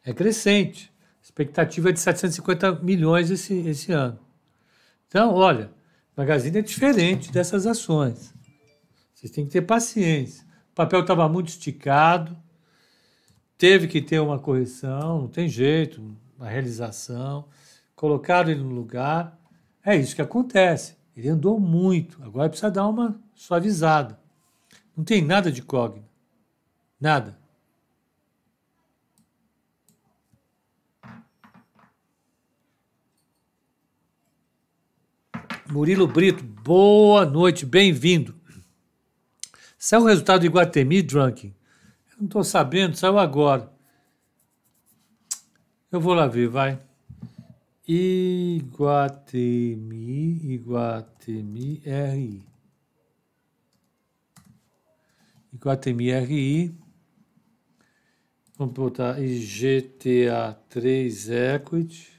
é 0.04 0.14
crescente. 0.14 0.92
A 1.20 1.24
expectativa 1.24 1.88
é 1.88 1.92
de 1.92 1.98
750 1.98 2.76
milhões 2.76 3.30
esse, 3.32 3.52
esse 3.66 3.90
ano. 3.90 4.18
Então, 5.08 5.34
olha, 5.34 5.72
Magazine 6.16 6.58
é 6.58 6.62
diferente 6.62 7.32
dessas 7.32 7.66
ações. 7.66 8.32
Vocês 9.12 9.32
têm 9.32 9.44
que 9.44 9.50
ter 9.50 9.62
paciência. 9.62 10.46
O 10.70 10.74
papel 10.74 11.00
estava 11.00 11.28
muito 11.28 11.48
esticado, 11.48 12.36
teve 13.58 13.88
que 13.88 14.00
ter 14.00 14.20
uma 14.20 14.38
correção, 14.38 15.22
não 15.22 15.28
tem 15.28 15.48
jeito, 15.48 16.00
uma 16.38 16.48
realização 16.48 17.48
colocaram 18.00 18.50
ele 18.50 18.62
no 18.62 18.70
lugar. 18.70 19.38
É 19.84 19.94
isso 19.94 20.16
que 20.16 20.22
acontece. 20.22 20.96
Ele 21.14 21.28
andou 21.28 21.60
muito, 21.60 22.18
agora 22.22 22.48
precisa 22.48 22.70
dar 22.70 22.88
uma 22.88 23.20
suavizada. 23.34 24.18
Não 24.96 25.04
tem 25.04 25.22
nada 25.22 25.52
de 25.52 25.60
cogna. 25.60 26.02
Nada. 26.98 27.38
Murilo 35.70 36.06
Brito, 36.06 36.42
boa 36.42 37.26
noite, 37.26 37.66
bem-vindo. 37.66 38.34
Saiu 39.78 40.04
o 40.04 40.06
resultado 40.06 40.40
do 40.40 40.46
Iguatemi 40.46 41.02
Drunking? 41.02 41.54
Eu 42.12 42.16
não 42.20 42.24
estou 42.24 42.44
sabendo, 42.44 42.96
saiu 42.96 43.18
agora. 43.18 43.70
Eu 45.92 46.00
vou 46.00 46.14
lá 46.14 46.26
ver, 46.26 46.48
vai. 46.48 46.89
Iguatemi, 47.92 49.34
Iguatemi 50.54 51.82
RI. 51.84 52.46
Iguatemi 55.52 56.12
RI. 56.12 56.72
Vamos 58.56 58.74
botar 58.74 59.20
IGTA 59.20 60.54
3 60.68 61.30
Equity. 61.30 62.12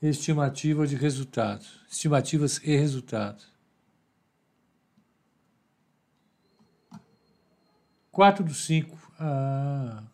Estimativa 0.00 0.86
de 0.86 0.94
resultado. 0.94 1.66
Estimativas 1.90 2.60
e 2.62 2.76
resultado. 2.76 3.42
4 8.12 8.44
do 8.44 8.54
5. 8.54 8.96
Ah. 9.18 10.13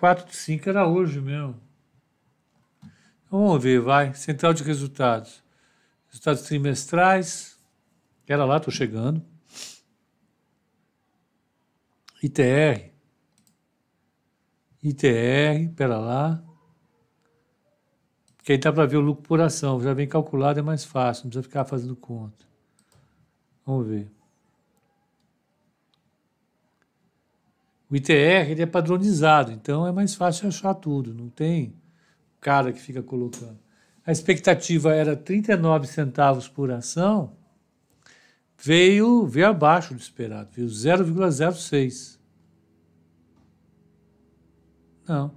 4 0.00 0.24
do 0.24 0.32
5 0.32 0.66
era 0.66 0.88
hoje 0.88 1.20
mesmo. 1.20 1.60
Vamos 3.30 3.62
ver, 3.62 3.80
vai. 3.80 4.14
Central 4.14 4.54
de 4.54 4.64
resultados. 4.64 5.44
Resultados 6.08 6.42
trimestrais. 6.42 7.60
Era 8.26 8.46
lá, 8.46 8.56
estou 8.56 8.72
chegando. 8.72 9.22
ITR. 12.22 12.90
ITR, 14.82 15.68
pera 15.76 15.98
lá. 15.98 16.42
Que 18.42 18.52
aí 18.52 18.58
dá 18.58 18.72
para 18.72 18.86
ver 18.86 18.96
o 18.96 19.00
lucro 19.00 19.22
por 19.22 19.40
ação. 19.40 19.82
Já 19.82 19.92
vem 19.92 20.08
calculado, 20.08 20.58
é 20.58 20.62
mais 20.62 20.82
fácil, 20.82 21.24
não 21.24 21.30
precisa 21.30 21.42
ficar 21.42 21.66
fazendo 21.66 21.94
conta. 21.94 22.46
Vamos 23.66 23.86
ver. 23.86 24.10
O 27.90 27.96
ITR 27.96 28.50
ele 28.50 28.62
é 28.62 28.66
padronizado, 28.66 29.50
então 29.50 29.86
é 29.86 29.90
mais 29.90 30.14
fácil 30.14 30.46
achar 30.46 30.74
tudo. 30.74 31.12
Não 31.12 31.28
tem 31.28 31.74
cara 32.40 32.72
que 32.72 32.80
fica 32.80 33.02
colocando. 33.02 33.58
A 34.06 34.12
expectativa 34.12 34.94
era 34.94 35.16
39 35.16 35.86
centavos 35.86 36.48
por 36.48 36.70
ação, 36.70 37.36
veio, 38.56 39.26
veio 39.26 39.48
abaixo 39.48 39.92
do 39.92 40.00
esperado, 40.00 40.50
veio 40.52 40.68
0,06. 40.68 42.18
Não. 45.06 45.32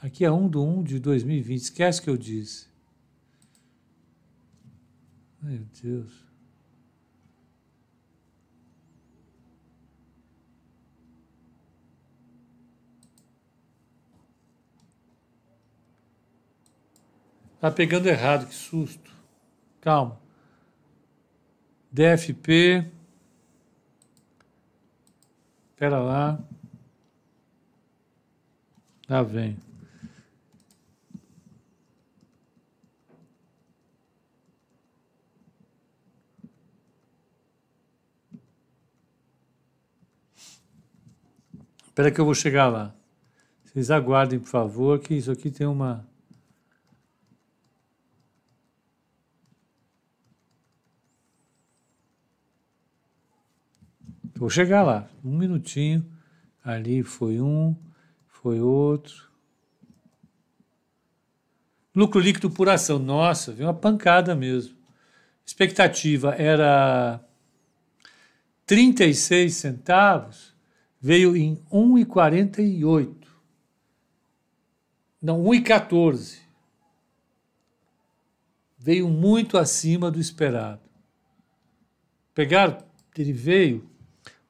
Aqui 0.00 0.24
é 0.24 0.30
1 0.30 0.48
do 0.48 0.64
1 0.64 0.82
de 0.84 0.98
2020. 1.00 1.60
Esquece 1.60 2.00
que 2.00 2.10
eu 2.10 2.16
disse. 2.16 2.66
Meu 5.40 5.64
Deus. 5.82 6.21
Tá 17.62 17.70
pegando 17.70 18.08
errado, 18.08 18.48
que 18.48 18.54
susto. 18.56 19.08
Calma. 19.80 20.18
DFP. 21.92 22.90
Espera 25.70 26.00
lá. 26.00 26.40
Lá 29.08 29.22
vem. 29.22 29.56
Espera 41.86 42.10
que 42.10 42.20
eu 42.20 42.24
vou 42.24 42.34
chegar 42.34 42.66
lá. 42.66 42.92
Vocês 43.64 43.88
aguardem, 43.88 44.40
por 44.40 44.48
favor, 44.48 44.98
que 44.98 45.14
isso 45.14 45.30
aqui 45.30 45.48
tem 45.48 45.68
uma 45.68 46.10
Vou 54.42 54.50
chegar 54.50 54.82
lá, 54.82 55.08
um 55.24 55.38
minutinho. 55.38 56.04
Ali 56.64 57.04
foi 57.04 57.40
um, 57.40 57.76
foi 58.26 58.60
outro. 58.60 59.30
Lucro 61.94 62.18
líquido 62.18 62.50
por 62.50 62.68
ação. 62.68 62.98
Nossa, 62.98 63.52
veio 63.52 63.68
uma 63.68 63.74
pancada 63.74 64.34
mesmo. 64.34 64.76
Expectativa 65.46 66.34
era 66.34 67.24
36 68.66 69.54
centavos, 69.54 70.52
veio 71.00 71.36
em 71.36 71.62
1,48. 71.70 73.14
Não, 75.22 75.40
1,14. 75.44 76.40
Veio 78.76 79.08
muito 79.08 79.56
acima 79.56 80.10
do 80.10 80.18
esperado. 80.18 80.82
Pegaram, 82.34 82.78
ele 83.16 83.32
veio 83.32 83.91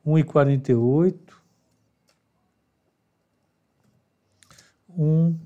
um 0.04 0.18
e 0.18 0.24
quarenta 0.24 0.72
e 0.72 0.74
oito, 0.74 1.40
um 4.88 5.38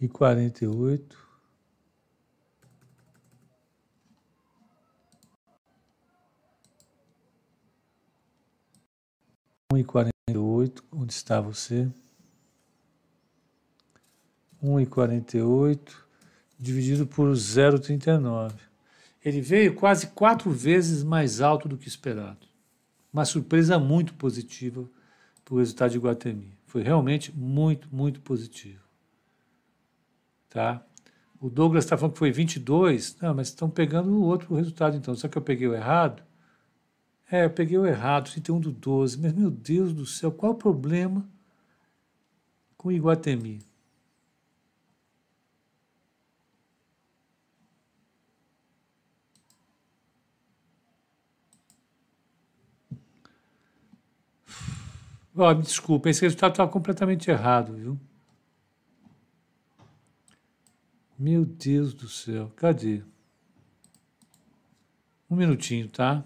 e 0.00 0.08
quarenta 0.08 0.64
e 0.64 0.66
oito, 0.66 1.18
um 9.72 9.76
e 9.76 9.84
quarenta 9.84 10.10
e 10.30 10.36
oito, 10.36 10.82
onde 10.90 11.12
está 11.12 11.40
você? 11.40 11.90
Um 14.62 14.80
e 14.80 14.86
quarenta 14.86 15.36
e 15.36 15.42
oito 15.42 16.06
dividido 16.58 17.06
por 17.06 17.34
zero 17.34 17.78
trinta 17.78 18.12
e 18.12 18.18
nove. 18.18 18.62
Ele 19.22 19.40
veio 19.40 19.74
quase 19.74 20.08
quatro 20.08 20.50
vezes 20.50 21.02
mais 21.02 21.40
alto 21.40 21.68
do 21.68 21.76
que 21.76 21.88
esperado 21.88 22.49
uma 23.12 23.24
surpresa 23.24 23.78
muito 23.78 24.14
positiva 24.14 24.88
para 25.44 25.54
o 25.54 25.58
resultado 25.58 25.90
de 25.92 25.98
Guatemi. 25.98 26.56
Foi 26.66 26.82
realmente 26.82 27.36
muito, 27.36 27.88
muito 27.94 28.20
positivo. 28.20 28.82
Tá? 30.48 30.84
O 31.40 31.48
Douglas 31.48 31.84
está 31.84 31.96
falando 31.96 32.12
que 32.12 32.18
foi 32.18 32.30
22. 32.30 33.16
Não, 33.20 33.34
mas 33.34 33.48
estão 33.48 33.68
pegando 33.70 34.10
o 34.10 34.22
outro 34.22 34.54
resultado 34.54 34.96
então. 34.96 35.14
Só 35.14 35.26
que 35.26 35.38
eu 35.38 35.42
peguei 35.42 35.66
o 35.66 35.74
errado? 35.74 36.22
É, 37.30 37.44
eu 37.44 37.50
peguei 37.50 37.78
o 37.78 37.86
errado, 37.86 38.30
31 38.30 38.60
do 38.60 38.72
12. 38.72 39.20
Mas, 39.20 39.32
meu 39.32 39.50
Deus 39.50 39.92
do 39.92 40.04
céu, 40.04 40.30
qual 40.30 40.52
o 40.52 40.56
problema 40.56 41.28
com 42.76 42.92
Iguatemi? 42.92 43.60
Oh, 55.34 55.54
me 55.54 55.62
desculpa, 55.62 56.10
esse 56.10 56.22
resultado 56.22 56.52
estava 56.52 56.70
completamente 56.70 57.30
errado, 57.30 57.74
viu? 57.74 57.98
Meu 61.18 61.44
Deus 61.44 61.94
do 61.94 62.08
céu, 62.08 62.50
cadê? 62.56 63.02
Um 65.30 65.36
minutinho, 65.36 65.88
tá? 65.88 66.24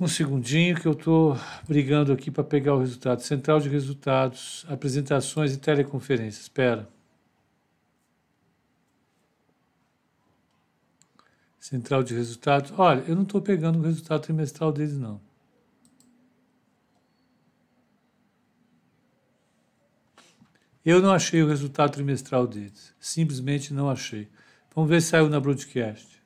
Um 0.00 0.08
segundinho 0.08 0.80
que 0.80 0.86
eu 0.86 0.92
estou 0.92 1.36
brigando 1.68 2.12
aqui 2.12 2.30
para 2.30 2.42
pegar 2.42 2.74
o 2.74 2.80
resultado. 2.80 3.20
Central 3.20 3.60
de 3.60 3.68
resultados, 3.68 4.64
apresentações 4.68 5.54
e 5.54 5.58
teleconferências. 5.58 6.42
Espera. 6.42 6.88
Central 11.62 12.02
de 12.02 12.12
resultados. 12.12 12.72
Olha, 12.76 13.04
eu 13.06 13.14
não 13.14 13.22
estou 13.22 13.40
pegando 13.40 13.78
o 13.78 13.82
resultado 13.82 14.20
trimestral 14.20 14.72
deles, 14.72 14.98
não. 14.98 15.20
Eu 20.84 21.00
não 21.00 21.12
achei 21.12 21.40
o 21.40 21.46
resultado 21.46 21.92
trimestral 21.92 22.48
deles. 22.48 22.92
Simplesmente 22.98 23.72
não 23.72 23.88
achei. 23.88 24.28
Vamos 24.74 24.90
ver 24.90 25.00
se 25.00 25.10
saiu 25.10 25.28
na 25.28 25.38
broadcast. 25.38 26.20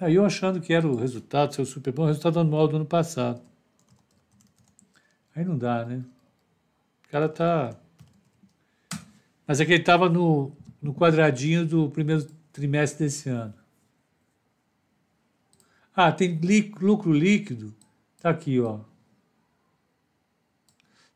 Aí 0.00 0.14
eu 0.14 0.24
achando 0.24 0.62
que 0.62 0.72
era 0.72 0.88
o 0.88 0.96
resultado, 0.96 1.54
seu 1.54 1.66
super 1.66 1.92
bom, 1.92 2.04
o 2.04 2.06
resultado 2.06 2.40
anual 2.40 2.66
do 2.66 2.76
ano 2.76 2.86
passado. 2.86 3.42
Aí 5.36 5.44
não 5.44 5.58
dá, 5.58 5.84
né? 5.84 6.02
O 7.04 7.08
cara 7.10 7.28
tá. 7.28 7.76
Mas 9.46 9.60
é 9.60 9.66
que 9.66 9.72
ele 9.72 9.82
estava 9.82 10.08
no 10.08 10.56
no 10.80 10.94
quadradinho 10.94 11.66
do 11.66 11.90
primeiro 11.90 12.26
trimestre 12.52 13.06
desse 13.06 13.28
ano. 13.28 13.54
Ah, 15.94 16.10
tem 16.10 16.38
lucro 16.80 17.12
líquido. 17.12 17.74
Está 18.16 18.30
aqui, 18.30 18.60
ó. 18.60 18.80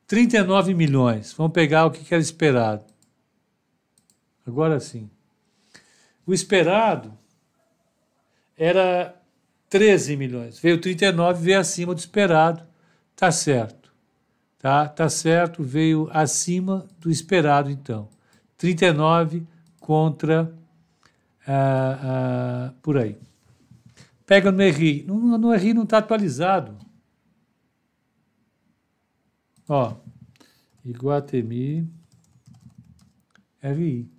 39 0.07 0.75
milhões. 0.75 1.33
Vamos 1.33 1.53
pegar 1.53 1.87
o 1.87 1.91
que 1.91 2.13
era 2.13 2.23
esperado. 2.23 2.85
Agora 4.47 4.79
sim. 4.79 5.09
O 6.27 6.35
esperado 6.35 7.17
era 8.57 9.21
13 9.69 10.17
milhões. 10.17 10.59
Veio 10.59 10.81
39, 10.81 11.43
veio 11.43 11.59
acima 11.59 11.95
do 11.95 11.99
esperado. 11.99 12.63
Tá 13.17 13.33
certo. 13.33 13.93
Tá, 14.59 14.89
tá 14.89 15.09
certo, 15.11 15.63
veio 15.63 16.09
acima 16.11 16.87
do 16.99 17.11
esperado 17.11 17.71
então. 17.71 18.09
39 18.57 19.47
contra 19.85 20.51
ah, 21.47 22.01
ah, 22.03 22.75
por 22.81 22.97
aí. 22.97 23.19
Pega 24.25 24.51
no 24.51 24.63
RI. 24.63 25.03
No, 25.03 25.37
no 25.37 25.55
RI 25.55 25.75
não 25.75 25.83
está 25.83 25.99
atualizado. 25.99 26.75
Ó, 29.69 29.95
Iguatemi 30.83 31.87
RI. 33.61 34.11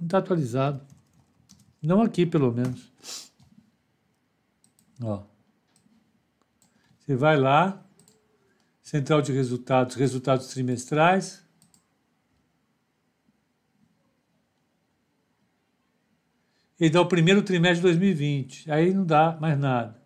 Não 0.00 0.06
está 0.06 0.18
atualizado. 0.18 0.84
Não 1.80 2.02
aqui, 2.02 2.26
pelo 2.26 2.52
menos. 2.52 2.92
Ó. 5.00 5.22
Você 6.98 7.14
vai 7.14 7.38
lá, 7.38 7.86
central 8.82 9.22
de 9.22 9.32
resultados, 9.32 9.94
resultados 9.94 10.48
trimestrais. 10.48 11.43
E 16.78 16.90
dá 16.90 17.00
o 17.00 17.06
primeiro 17.06 17.42
trimestre 17.42 17.76
de 17.76 17.82
2020. 17.82 18.70
Aí 18.70 18.92
não 18.92 19.04
dá 19.04 19.36
mais 19.40 19.58
nada. 19.58 20.00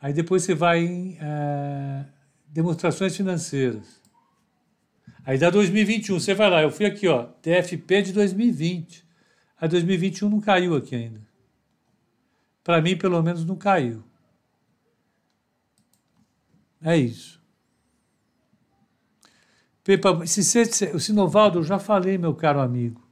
Aí 0.00 0.12
depois 0.12 0.42
você 0.42 0.54
vai 0.54 0.80
em 0.80 1.18
é, 1.20 2.04
demonstrações 2.48 3.16
financeiras. 3.16 4.02
Aí 5.24 5.38
dá 5.38 5.50
2021. 5.50 6.20
Você 6.20 6.34
vai 6.34 6.50
lá, 6.50 6.62
eu 6.62 6.70
fui 6.70 6.86
aqui, 6.86 7.08
ó, 7.08 7.24
TFP 7.24 8.02
de 8.02 8.12
2020. 8.12 9.04
A 9.58 9.66
2021 9.66 10.28
não 10.28 10.40
caiu 10.40 10.74
aqui 10.76 10.94
ainda. 10.94 11.20
Para 12.62 12.80
mim, 12.80 12.96
pelo 12.96 13.22
menos, 13.22 13.44
não 13.44 13.56
caiu. 13.56 14.02
É 16.82 16.96
isso. 16.96 17.42
Pepa, 19.82 20.26
se 20.26 20.42
você, 20.42 20.90
o 20.94 21.00
Sinovaldo, 21.00 21.58
eu 21.58 21.62
já 21.62 21.78
falei, 21.78 22.16
meu 22.16 22.34
caro 22.34 22.60
amigo. 22.60 23.03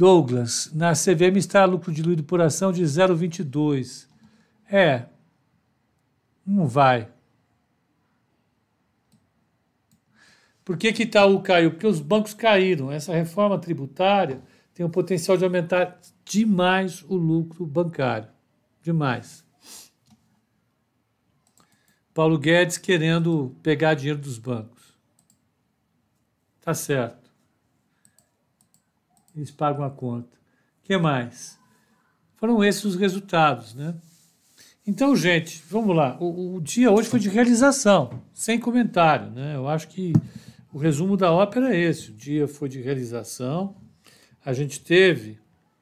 Douglas, 0.00 0.70
na 0.72 0.92
CVM 0.92 1.36
está 1.36 1.66
lucro 1.66 1.92
diluído 1.92 2.24
por 2.24 2.40
ação 2.40 2.72
de 2.72 2.82
0,22. 2.82 4.08
É, 4.72 5.04
não 6.46 6.66
vai. 6.66 7.12
Por 10.64 10.78
que, 10.78 10.90
que 10.90 11.02
Itaú 11.02 11.42
caiu? 11.42 11.72
Porque 11.72 11.86
os 11.86 12.00
bancos 12.00 12.32
caíram. 12.32 12.90
Essa 12.90 13.12
reforma 13.12 13.58
tributária 13.58 14.40
tem 14.72 14.86
o 14.86 14.88
potencial 14.88 15.36
de 15.36 15.44
aumentar 15.44 16.00
demais 16.24 17.04
o 17.06 17.14
lucro 17.14 17.66
bancário. 17.66 18.30
Demais. 18.82 19.44
Paulo 22.14 22.38
Guedes 22.38 22.78
querendo 22.78 23.54
pegar 23.62 23.92
dinheiro 23.92 24.18
dos 24.18 24.38
bancos. 24.38 24.98
Tá 26.62 26.72
certo. 26.72 27.19
Eles 29.40 29.50
pagam 29.50 29.82
a 29.82 29.90
conta. 29.90 30.36
O 30.82 30.82
que 30.82 30.98
mais? 30.98 31.58
Foram 32.36 32.62
esses 32.62 32.84
os 32.84 32.94
resultados, 32.94 33.74
né? 33.74 33.94
Então, 34.86 35.16
gente, 35.16 35.62
vamos 35.66 35.96
lá. 35.96 36.18
O, 36.20 36.56
o, 36.56 36.60
dia 36.60 36.90
hoje 36.90 37.08
foi 37.08 37.18
de 37.18 37.30
realização, 37.30 38.22
sem 38.34 38.60
comentário, 38.60 39.30
né? 39.30 39.56
Eu 39.56 39.66
acho 39.66 39.88
que 39.88 40.12
o 40.74 40.78
resumo 40.78 41.16
da 41.16 41.32
ópera 41.32 41.74
é 41.74 41.78
esse. 41.78 42.10
O 42.10 42.14
dia 42.14 42.46
foi 42.46 42.68
de 42.68 42.82
realização. 42.82 43.74
A 44.44 44.52
gente 44.52 44.78
teve 44.78 45.38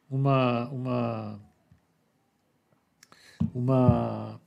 uma 0.08 0.68
uma 0.68 1.40
uma 3.52 4.40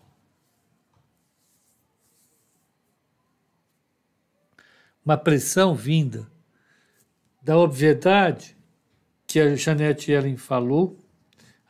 uma 5.03 5.17
pressão 5.17 5.75
vinda 5.75 6.31
da 7.41 7.57
obviedade 7.57 8.55
que 9.31 9.39
a 9.39 9.55
Janete 9.55 10.11
Ellen 10.11 10.37
falou. 10.37 10.99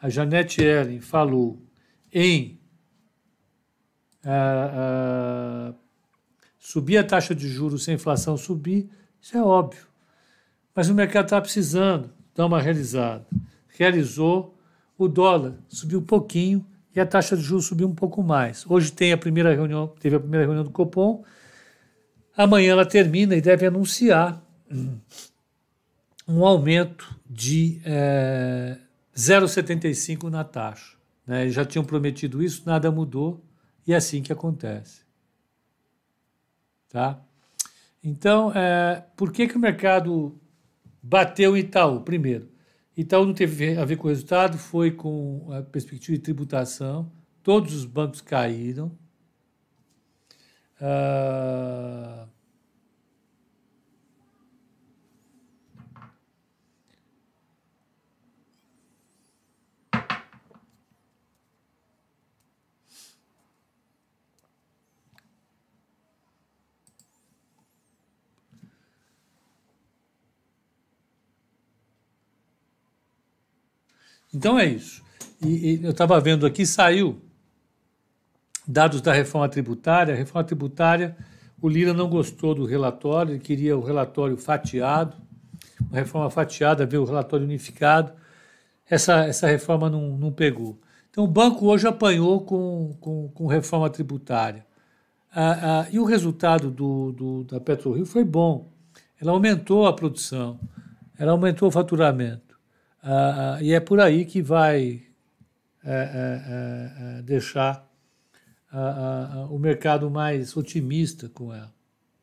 A 0.01 0.09
Janete 0.09 0.61
Ellen 0.61 0.99
falou 0.99 1.61
em 2.11 2.59
uh, 4.25 5.71
uh, 5.71 5.75
subir 6.57 6.97
a 6.97 7.03
taxa 7.03 7.35
de 7.35 7.47
juros 7.47 7.83
sem 7.83 7.93
a 7.93 7.95
inflação 7.95 8.35
subir, 8.35 8.89
isso 9.21 9.37
é 9.37 9.43
óbvio. 9.43 9.85
Mas 10.75 10.89
o 10.89 10.95
mercado 10.95 11.25
está 11.25 11.39
precisando 11.39 12.11
dar 12.33 12.45
uma 12.45 12.61
realizada. 12.61 13.25
Realizou, 13.77 14.57
o 14.97 15.07
dólar 15.07 15.55
subiu 15.67 15.99
um 15.99 16.05
pouquinho 16.05 16.65
e 16.95 16.99
a 16.99 17.05
taxa 17.05 17.35
de 17.35 17.43
juros 17.43 17.65
subiu 17.65 17.87
um 17.87 17.95
pouco 17.95 18.23
mais. 18.23 18.65
Hoje 18.69 18.91
tem 18.91 19.13
a 19.13 19.17
primeira 19.17 19.53
reunião, 19.53 19.87
teve 19.99 20.15
a 20.15 20.19
primeira 20.19 20.45
reunião 20.45 20.63
do 20.63 20.71
Copom, 20.71 21.23
Amanhã 22.35 22.71
ela 22.71 22.85
termina 22.85 23.35
e 23.35 23.41
deve 23.41 23.65
anunciar 23.65 24.41
um 26.31 26.45
aumento 26.45 27.15
de 27.29 27.81
é, 27.85 28.77
0,75 29.15 30.29
na 30.29 30.43
taxa. 30.43 30.97
Né? 31.25 31.49
Já 31.49 31.65
tinham 31.65 31.83
prometido 31.83 32.41
isso, 32.41 32.63
nada 32.65 32.91
mudou 32.91 33.43
e 33.85 33.93
é 33.93 33.95
assim 33.95 34.21
que 34.21 34.31
acontece. 34.31 35.01
Tá? 36.89 37.21
Então, 38.03 38.51
é, 38.53 39.03
por 39.15 39.31
que, 39.31 39.47
que 39.47 39.55
o 39.55 39.59
mercado 39.59 40.39
bateu 41.01 41.55
em 41.55 41.61
Itaú? 41.61 42.01
Primeiro, 42.01 42.49
Itaú 42.95 43.25
não 43.25 43.33
teve 43.33 43.77
a 43.77 43.85
ver 43.85 43.97
com 43.97 44.07
o 44.07 44.09
resultado, 44.09 44.57
foi 44.57 44.91
com 44.91 45.47
a 45.51 45.61
perspectiva 45.61 46.17
de 46.17 46.23
tributação, 46.23 47.11
todos 47.43 47.73
os 47.73 47.85
bancos 47.85 48.21
caíram, 48.21 48.91
Uh, 50.81 52.27
Então 74.33 74.57
é 74.57 74.65
isso. 74.65 75.03
E, 75.41 75.75
e 75.75 75.83
eu 75.83 75.91
estava 75.91 76.19
vendo 76.19 76.45
aqui, 76.45 76.65
saiu 76.65 77.21
dados 78.67 79.01
da 79.01 79.11
reforma 79.11 79.49
tributária. 79.49 80.13
A 80.13 80.17
reforma 80.17 80.45
tributária, 80.45 81.15
o 81.61 81.67
Lira 81.67 81.93
não 81.93 82.09
gostou 82.09 82.55
do 82.55 82.65
relatório, 82.65 83.33
ele 83.33 83.39
queria 83.39 83.77
o 83.77 83.81
relatório 83.81 84.37
fatiado, 84.37 85.17
uma 85.81 85.99
reforma 85.99 86.29
fatiada, 86.29 86.85
ver 86.85 86.97
o 86.97 87.05
relatório 87.05 87.45
unificado. 87.45 88.13
Essa, 88.89 89.25
essa 89.25 89.47
reforma 89.47 89.89
não, 89.89 90.17
não 90.17 90.31
pegou. 90.31 90.79
Então, 91.09 91.23
o 91.23 91.27
banco 91.27 91.65
hoje 91.67 91.87
apanhou 91.87 92.41
com, 92.41 92.95
com, 92.99 93.29
com 93.29 93.47
reforma 93.47 93.89
tributária. 93.89 94.65
Ah, 95.33 95.81
ah, 95.81 95.87
e 95.91 95.99
o 95.99 96.03
resultado 96.03 96.69
do, 96.69 97.11
do, 97.11 97.43
da 97.45 97.59
PetroRio 97.59 98.05
foi 98.05 98.23
bom. 98.23 98.69
Ela 99.19 99.31
aumentou 99.31 99.87
a 99.87 99.93
produção, 99.93 100.59
ela 101.17 101.31
aumentou 101.31 101.67
o 101.67 101.71
faturamento. 101.71 102.50
Ah, 103.01 103.55
ah 103.57 103.63
e 103.63 103.73
é 103.73 103.79
por 103.79 103.99
aí 103.99 104.25
que 104.25 104.41
vai 104.41 105.03
é, 105.83 105.91
é, 105.91 107.19
é, 107.19 107.21
deixar 107.23 107.89
a, 108.71 108.79
a, 108.79 109.45
o 109.47 109.57
mercado 109.57 110.09
mais 110.11 110.55
otimista 110.55 111.27
com 111.29 111.53
ela. 111.53 111.73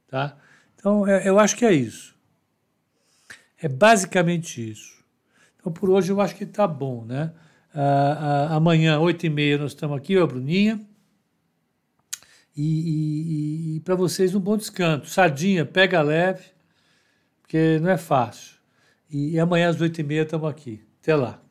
Tá? 0.07 0.37
Então, 0.76 1.07
eu 1.09 1.39
acho 1.39 1.57
que 1.57 1.64
é 1.64 1.72
isso. 1.72 2.14
É 3.61 3.68
basicamente 3.68 4.70
isso. 4.70 5.05
Então, 5.57 5.72
por 5.72 5.91
hoje, 5.91 6.12
eu 6.12 6.20
acho 6.20 6.37
que 6.37 6.45
está 6.45 6.66
bom. 6.66 7.05
Né? 7.05 7.33
amanhã, 8.51 8.99
8h30, 8.99 9.59
nós 9.59 9.72
estamos 9.72 9.97
aqui, 9.97 10.16
ó, 10.16 10.26
Bruninha. 10.26 10.81
E, 12.57 12.62
e, 12.62 13.76
e 13.76 13.81
para 13.81 13.95
vocês, 13.95 14.35
um 14.35 14.41
bom 14.41 14.57
descanso. 14.57 15.07
Sardinha, 15.07 15.66
pega 15.66 16.01
leve, 16.01 16.45
porque 17.43 17.79
não 17.81 17.91
é 17.91 17.99
fácil. 17.99 18.58
E, 19.11 19.33
e 19.35 19.41
amanhã, 19.41 19.69
às 19.69 19.79
8h30, 19.79 20.25
estamos 20.25 20.49
aqui. 20.49 20.81
Até 21.01 21.15
lá. 21.17 21.43